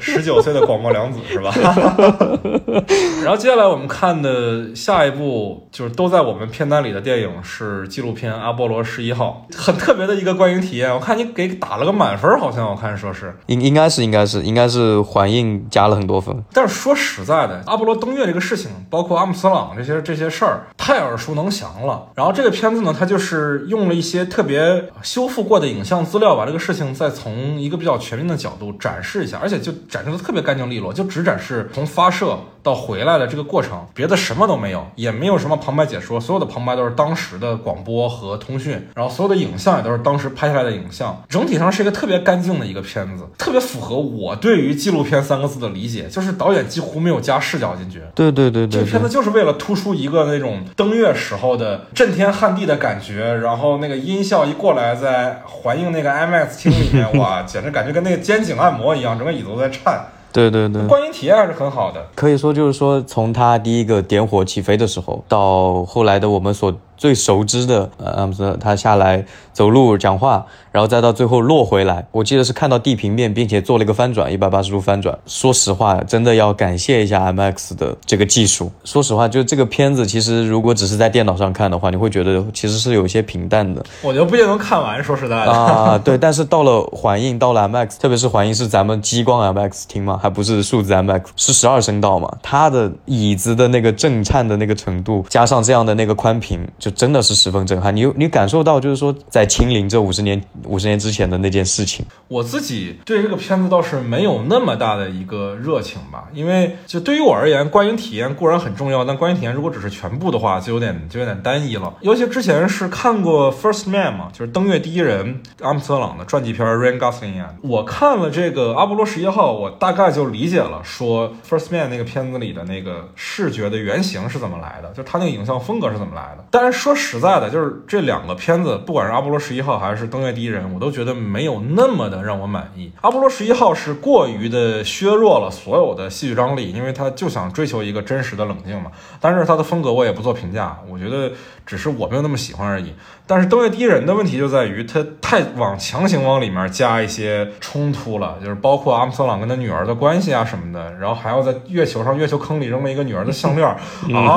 [0.00, 1.52] 十九岁的广末凉子是吧？
[3.22, 10.92] 然后接下来我们看的下一部就是都在我们片单里的电影是纪录片《阿波罗十一号》，很特别的一个观影体验。
[10.92, 16.36] 我看你给打了个满分，好像我看说是应应该是应该是应该是环映加了很多分。
[16.52, 20.66] 但是说实在的，阿波罗登月这个事情，包括阿姆斯朗这些这些事儿。
[20.82, 22.08] 太耳熟能详了。
[22.14, 32.38] 然后这个片子呢，它就是用了一些特别修复过的影像资料，把这个事情再从一个比较全面的角度展示一下，而且就展示的特别干净利落，就只展示从发射。
[32.62, 48.02] 到回来的这个过程，别的什么都没有，也没有什么旁白解说，所有的旁白都是当时的广播和通讯，然后所有的影像也都是当时拍下来的影像，整体上是一个特别干净的一个片子，特别符合我对于纪录片三个字的理解，就是导演几乎没有加视角进去。
[48.14, 60.04] 对对对对，这片子就是为了突出一个那种登月时候的震天撼地的感觉，然后那个音效一过来，在环映那个 IMAX 厅里面，哇，简直感觉跟那个肩颈按摩一样，整个椅子都在颤。
[60.32, 62.06] 对对对，观影体验还是很好的。
[62.14, 66.74] 可以说，就是说，从他第一个点火起飞的时候，到后来的我们所。
[67.00, 68.30] 最熟知的，呃，
[68.60, 69.24] 他下来
[69.54, 72.06] 走路讲话，然后再到最后落回来。
[72.12, 75.18] 我记得是看到地平面，并且做了一个翻转，一百八十度翻转。
[75.24, 78.70] 说实话，真的要感谢一下 IMAX 的这个技术。
[78.84, 83.82] 说实话，就这个片子，其实如果只是在电脑上看的话，你会觉得其实是有些平淡的。
[84.02, 85.02] 我觉得不一定能看完。
[85.02, 86.18] 说实在的啊，对。
[86.18, 97.60] 但是到了环映，到了 IMAX，特别是环映是咱们激光 IMAX 厅嘛，还不是数字 IMAX，是十二声道嘛，它的椅子的那个震颤的那个程度，加上这样的那个宽屏，就真的是十分。
[97.60, 102.04] 震撼，你你感受到就是说，在亲临这五十年五十年之前的那件事情。
[102.26, 111.92] 我自己对这个片子倒是没有那么大的一个热情吧，因为就对于我而言，观影体验固然很重要，但观影体验如果只是全部的话，就有点就有点单一了。
[112.00, 126.44] 尤其之前是看过《First Man》嘛，就是登月第一人阿姆斯特朗的传记片，Ryan Gosling 我看了这个阿波罗十一号，我大概就理解了说《First Man》那个片子里的那个视觉的原型是怎么来的，就他那个影像风格是怎么来的。
[126.50, 127.60] 但是说实在的，就。
[127.60, 132.90] 是这两个片子，不管是阿波罗十一号还是登月第一人，我都觉得没有那么的让我满意。
[133.02, 138.90] 阿波罗十一号是过于的削弱了所有的戏剧张力，因为他就想追求一个真实的冷静嘛。
[139.20, 141.30] 但是他的风格我也不做评价，我觉得
[141.66, 142.94] 只是我没有那么喜欢而已。
[143.30, 153.78] 但是登月第一人的问题就在于他太往强行往里面加一些冲突了，就是包括阿姆斯特朗跟他女儿的关系啊什么的，然后还要在月球上月球坑里扔了一个女儿的项链啊！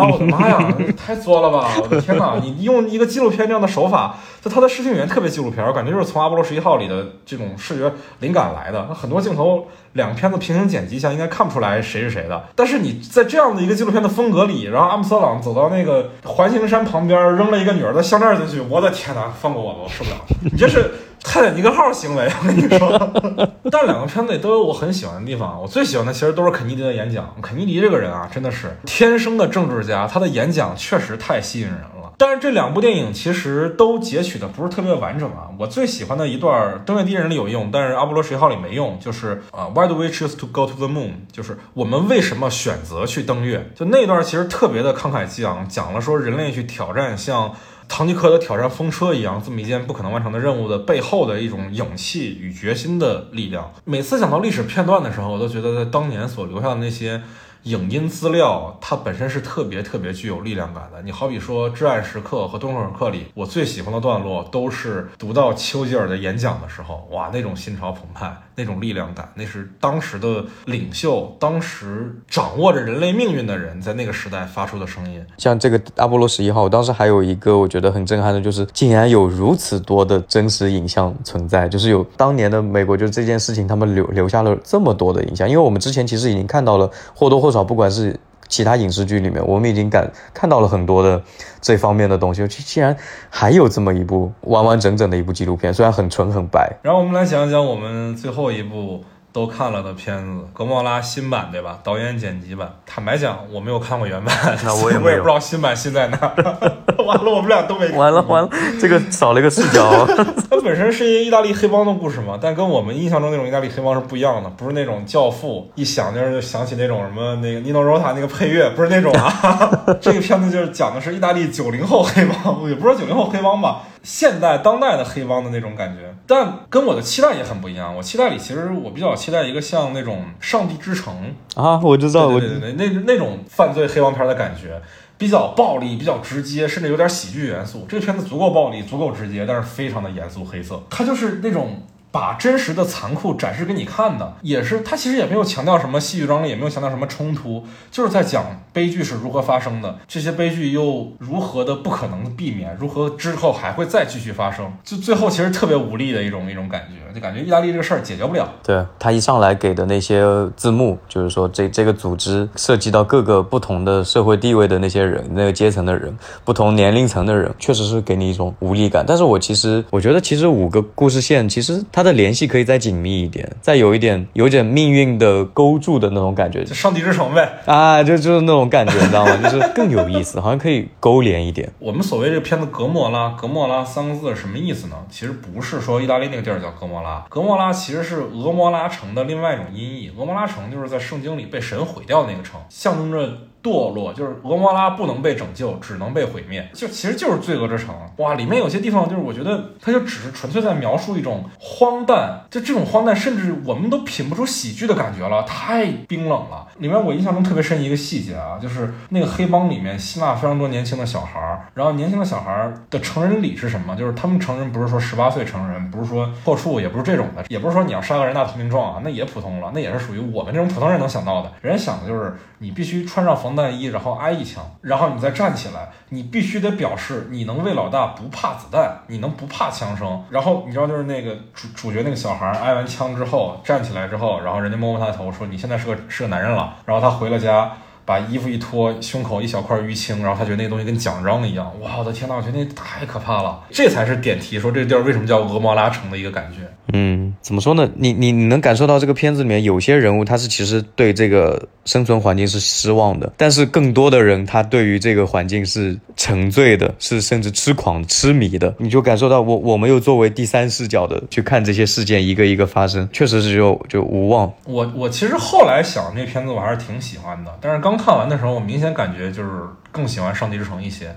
[0.07, 1.71] 我的妈呀，太作了吧！
[1.81, 8.85] 我的天哪，你用一个纪录片这样的手法，就他的视听语言特别纪录片，我感觉就是从阿波罗十一号里的这种视觉灵感来的。
[8.87, 9.67] 那很多镜头。
[9.93, 12.43] 两个片子平行剪辑下，应该看不出来谁是谁的。
[12.55, 20.17] 但是你在这样的一个纪录片的风格里，然后阿姆斯特朗走到那个环形山旁边，扔了一个女儿的项链进去，我的天哪，放过我吧，我受不了！
[20.41, 20.91] 你这是
[21.23, 23.11] 泰坦尼克号行为，我跟你说。
[23.71, 27.33] 但两个片子里都有我很喜欢的地方，我最喜欢的其实都是肯尼迪的演讲。
[27.41, 31.89] 肯尼迪这个人啊，真的是天生的政治家，他的演讲确实太吸引人了。
[32.17, 35.49] 但是这两部电影其实都截取的不是特别完整啊。
[35.59, 41.11] 我最喜欢的一段《登月第一人》里有用，但是《阿波罗十一号》里没用，就是啊，Why do we choose to go to the moon？
[41.31, 43.71] 就是我们为什么选择去登月？
[43.75, 47.53] 就那段其实特别的慷慨激昂，讲了说人类去挑战像
[47.87, 53.71] 唐吉诃德挑战风车一样，这么一件不可能完成的任务的背后的一种勇气与决心的力量。
[53.85, 57.21] 每次讲到历史片段的时候，我都觉得在当年所留下的那些。
[57.63, 61.01] 影音资料它本身是特别特别具有力量感的。
[61.01, 75.25] 你好比说《至暗时刻》和《东方时刻》里，我最喜欢的段落都是读到丘吉尔的演讲的时候，哇，那种心潮澎湃，那种力量感，那是当时的领袖，当时掌握着人类命运的人在那个时代发出的声音。
[75.37, 85.49] 像这个阿波罗十一号，我当时还有一个我觉得很震撼的，就是竟然有如此多的真实影像存在，就是有当年的美国，就是这件事情他们留留下了这么多的影像。
[85.49, 91.23] 因为我们之前其实已经看到了或多或少，少不管是其他影视剧里面，我们已经感看到了很多的
[91.61, 92.45] 这方面的东西。
[92.47, 92.97] 竟然
[93.29, 96.69] 还有这么一部完完整整的一部纪录片，虽然很纯很白。
[96.81, 99.01] 然后我们来讲讲我们最后一部。
[99.33, 101.79] 都看了的片子，《格莫拉》新版对吧？
[101.83, 102.71] 导演剪辑版。
[102.85, 106.17] 坦白讲，我没有看过原版，那我也 我也不知道新版新在哪。
[107.03, 107.89] 完了，我们俩都没。
[107.89, 110.05] 完了完了，这个少了一个视角。
[110.49, 119.69] 它本身是一个意大利黑帮的故事嘛，但跟我们印象中那种意大利黑帮是不一样的，不是那种教父一想就是就想起那种什么那个尼诺罗塔那个配乐，不是那种啊。
[119.99, 123.81] 这个片子就是讲的是意大利九零后黑帮，也不知道九零后黑帮吧。
[124.03, 127.95] 现代当代的黑帮的那种感觉，但跟我的期待也很不一样。
[127.95, 134.81] 我期待里其实我比较期待一个像那种《上帝之城》啊，我知道，对对对，那那种犯罪黑帮片的感觉，
[135.17, 137.85] 比较暴力，比较直接，甚至有点喜剧元素。
[137.87, 140.81] 这个片子足够暴力，足够直接，但是非常的严肃黑色。
[140.89, 141.81] 它就是那种。
[142.13, 158.47] 把真实的残酷展示给你看的，也是他其实也没有强调什么戏剧张力，也没有强调什么冲突，就是在讲悲剧是如何发生的，这些悲剧又如何的不可能避免，如何之后还会再继续发生，就最后其实特别无力的一种一种感觉，就感觉意大利这个事儿解决不了。
[158.61, 160.23] 对他一上来给的那些
[160.55, 169.03] 字幕，就是说这这个组织涉及到各个不同的社会地位的那些人，那个阶层的人，不同年龄层的人，确实是给你一种无力感。
[169.07, 172.02] 但是我其实我觉得，其实五个故事线，其实它。
[172.03, 179.37] 的联系可以再紧密一点，再有一点有点命运的勾住的那种感觉，就上帝之城呗啊，就就是那种感觉，你知道吗？
[179.41, 181.71] 就是更有意思，好像可以勾连一点。
[181.79, 184.95] 我们所谓这个片子“格莫拉”，“格莫拉”三个字什么意思呢？
[185.09, 190.11] 其实不是说意大利那个地儿叫格莫拉，格莫拉其实是俄摩拉城的另外一种音译。
[190.17, 193.37] 俄摩拉城就是在圣经里被神毁掉的那个城，象征着。
[193.63, 197.95] 堕落就是俄摩拉不能被拯救，只能被毁灭，就其实就是罪恶之城。
[198.17, 206.67] 哇，里面有些地方就是我觉得它就只是纯粹在描述一种荒诞，就这种荒诞，甚至我们都品不出喜剧的感觉了，太冰冷了。
[206.79, 213.95] 里面我印象中特别深一个细节啊，就是那个黑帮里面吸纳非常多年轻的小孩儿，然后年轻的小孩儿的成人礼是什么？
[213.95, 221.51] 就是他们成人不是说十八岁成人，不是说破处，也不是这种的，也不是说你要杀个人大投名状啊，那也普通了，那也是属于我们这种普通人能想到的。
[221.61, 223.53] 人家想的就是你必须穿上防。
[223.53, 230.23] 弹衣，然后挨一枪，然后你再站起来，你必须得表示你能为老大不怕子弹，你能不怕枪声。
[230.31, 236.73] 然后你知道，就是那个主主角那个小孩挨完枪之后站起来之后，然后人家摸摸他的头，说你现在是个是个男人了。
[236.85, 237.71] 然后他回了家。
[238.05, 241.71] 把衣服一脱，胸口一小块淤青，然后他觉得那东西跟奖章一样。
[241.79, 243.63] 哇，我的天呐，我觉得那太可怕了。
[243.71, 246.69] 这才是点题，说这地儿为什么叫俄摩拉城的一个感觉。
[246.91, 247.87] 嗯，怎么说呢？
[247.95, 258.73] 你你你能感受到这个片子里面有些人物，他是其实对这个生存环境是失望的，但是更多的人他对于这个环境是沉醉的，是甚至痴狂痴迷的。
[258.79, 264.51] 你就感受到我我们又作为第三视角的去看这些事件一个一个发生，确实是就就无望。
[264.65, 267.83] 我我其实后来想这片子我还是挺喜欢的，但是。
[267.83, 269.49] 刚看完的时候，我明显感觉就是
[269.91, 271.13] 更喜欢《上帝之城》一些，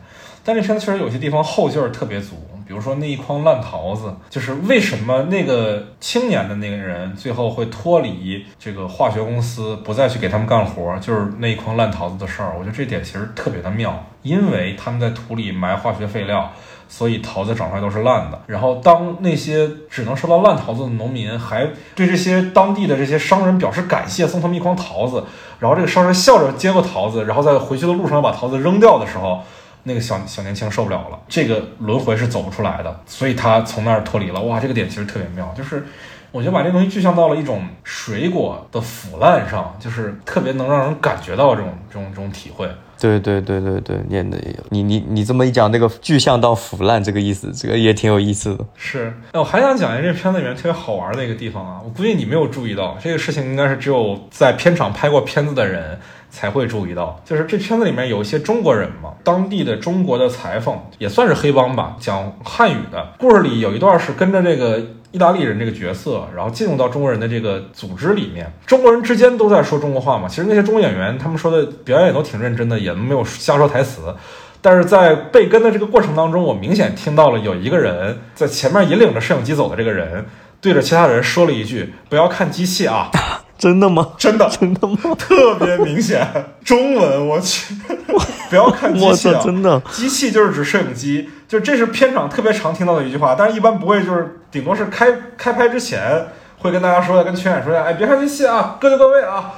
[0.46, 2.36] 但这片子确实有些地方后劲儿特别足，
[2.66, 12.54] 比如说那一筐烂桃子，就是为什么那个青年的那个人最后会脱离这个化学公司，不再去给他们干活，就是那一筐烂桃子的事儿。
[12.56, 16.52] 我觉得这点其实特别的妙，因为他们在土里埋化学废料。
[16.88, 18.40] 所以桃子长出来都是烂的。
[18.46, 25.24] 然后当那些只能收到烂桃子的农民还对这些当地的这些商人表示感谢，送他们一筐桃子，
[25.58, 29.42] 然后这个商人笑着接过桃子，然后在回去的路上把桃子扔掉的时候，
[29.86, 31.18] 那个小小年轻受不了了。
[31.28, 34.40] 这个轮回是走不出来的，所以他从那儿脱离了。
[34.42, 35.86] 哇，这个点其实特别妙，就是
[36.32, 42.68] 我觉得把这东西具象到了一种水果的腐烂上，就是特别能让人感觉到这种这种这种体会。
[42.98, 44.38] 对对对对对，演的
[44.70, 48.64] 你你你这么一讲，那个具象到腐烂这个意思，这个也挺有意思的。
[48.74, 56.00] 是，那我还想讲一下这片子里面特别好玩的一个地方啊，我估计你没有注意到这个事情，应该是只有在片场拍过片子的人
[56.36, 64.82] 才会注意到，就是这片子里面有一些中国人嘛，当地的中国的裁缝，也算是黑帮吧，讲汉语的故事里有一段是跟着这个。
[65.12, 68.52] 意大利人这个角色，然后进入到中国人的这个组织里面。
[68.66, 74.14] 中国人之间都在说中国话嘛，其实那些中国演员他们说的表演都挺认真的，也没有瞎说台词。
[74.60, 80.26] 但是在被跟的这个过程当中，我明显听到了有一个人在前面引领着摄影机走的这个人，
[80.60, 83.08] 对着其他人说了一句：“不要看机器啊。”
[83.58, 84.12] 真的吗？
[84.18, 84.98] 真的，真的吗？
[85.18, 86.26] 特别明显，
[86.64, 87.74] 中文，我去，
[88.50, 89.40] 不要看机器啊！
[89.42, 96.26] 真的，机器就是指摄影机，就这是片场特别常听到的一句话，但是一般不会，就是顶多是开开拍之前
[96.58, 99.52] 会跟大家说，跟群演说一下，哎，别看机器啊，各就各位啊。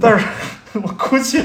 [0.00, 0.26] 但是。
[0.82, 1.42] 我估计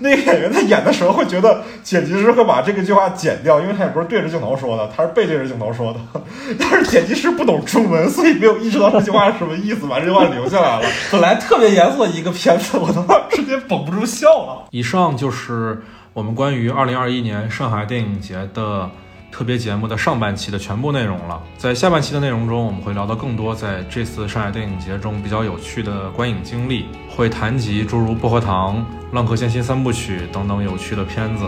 [0.00, 6.00] 那个演员在演的时候会觉得剪辑师会把这个句话剪掉，因为他也不是对着镜头说的，他是背对着镜头说的。
[6.58, 10.88] 但是剪辑师不懂中文，所以没有意识到这句话是什么意思，把这句话留下来了。
[11.10, 14.66] 本来特别严肃的一个片子，我他妈 直接绷不住笑了。
[14.70, 18.90] 以上就是我们关于二零二一年上海电影节的。
[19.36, 28.76] 特别节目的上半期的全部内容了，在下半期的内容中，我们会聊到更多在这次上海电影节中比较有趣的观影经历，会谈及诸如《薄荷糖》
[29.14, 31.44] 《浪客剑心三部曲》等等有趣的片子，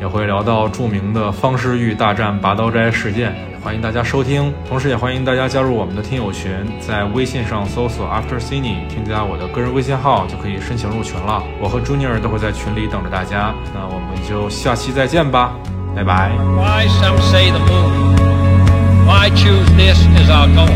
[0.00, 15.56] 也会聊到著名的方世玉大战拔刀斋事件，也欢迎大家收听，同时也欢迎大家加入我们的听友群，在微信上搜索 After Cine，添加我的个人微信号就可以申请入群了，我和 Junior 都会在群里等着大家，那我们就下期再见吧。
[15.94, 16.34] Bye bye.
[16.58, 19.06] Why some say the moon?
[19.06, 20.74] Why choose this as our goal?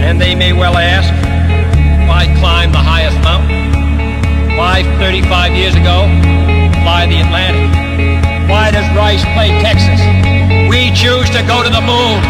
[0.00, 1.12] And they may well ask,
[2.08, 4.56] why climb the highest mountain?
[4.56, 6.08] Why 35 years ago
[6.80, 7.68] fly the Atlantic?
[8.48, 10.00] Why does Rice play Texas?
[10.72, 12.24] We choose to go to the moon.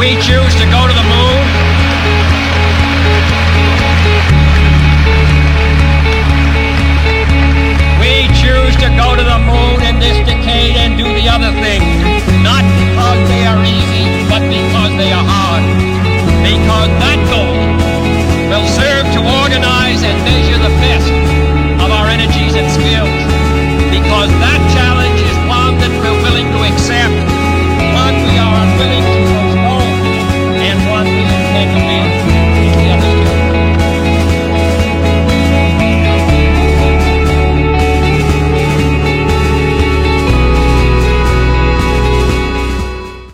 [0.00, 1.36] We choose to go to the moon.
[8.00, 9.65] We choose to go to the moon.
[9.98, 11.88] This sophisticated and do the other things,
[12.44, 15.64] not because they are easy, but because they are hard.
[16.44, 17.56] Because that goal
[18.52, 21.08] will serve to organize and measure the best
[21.80, 23.22] of our energies and skills.
[23.88, 24.65] Because that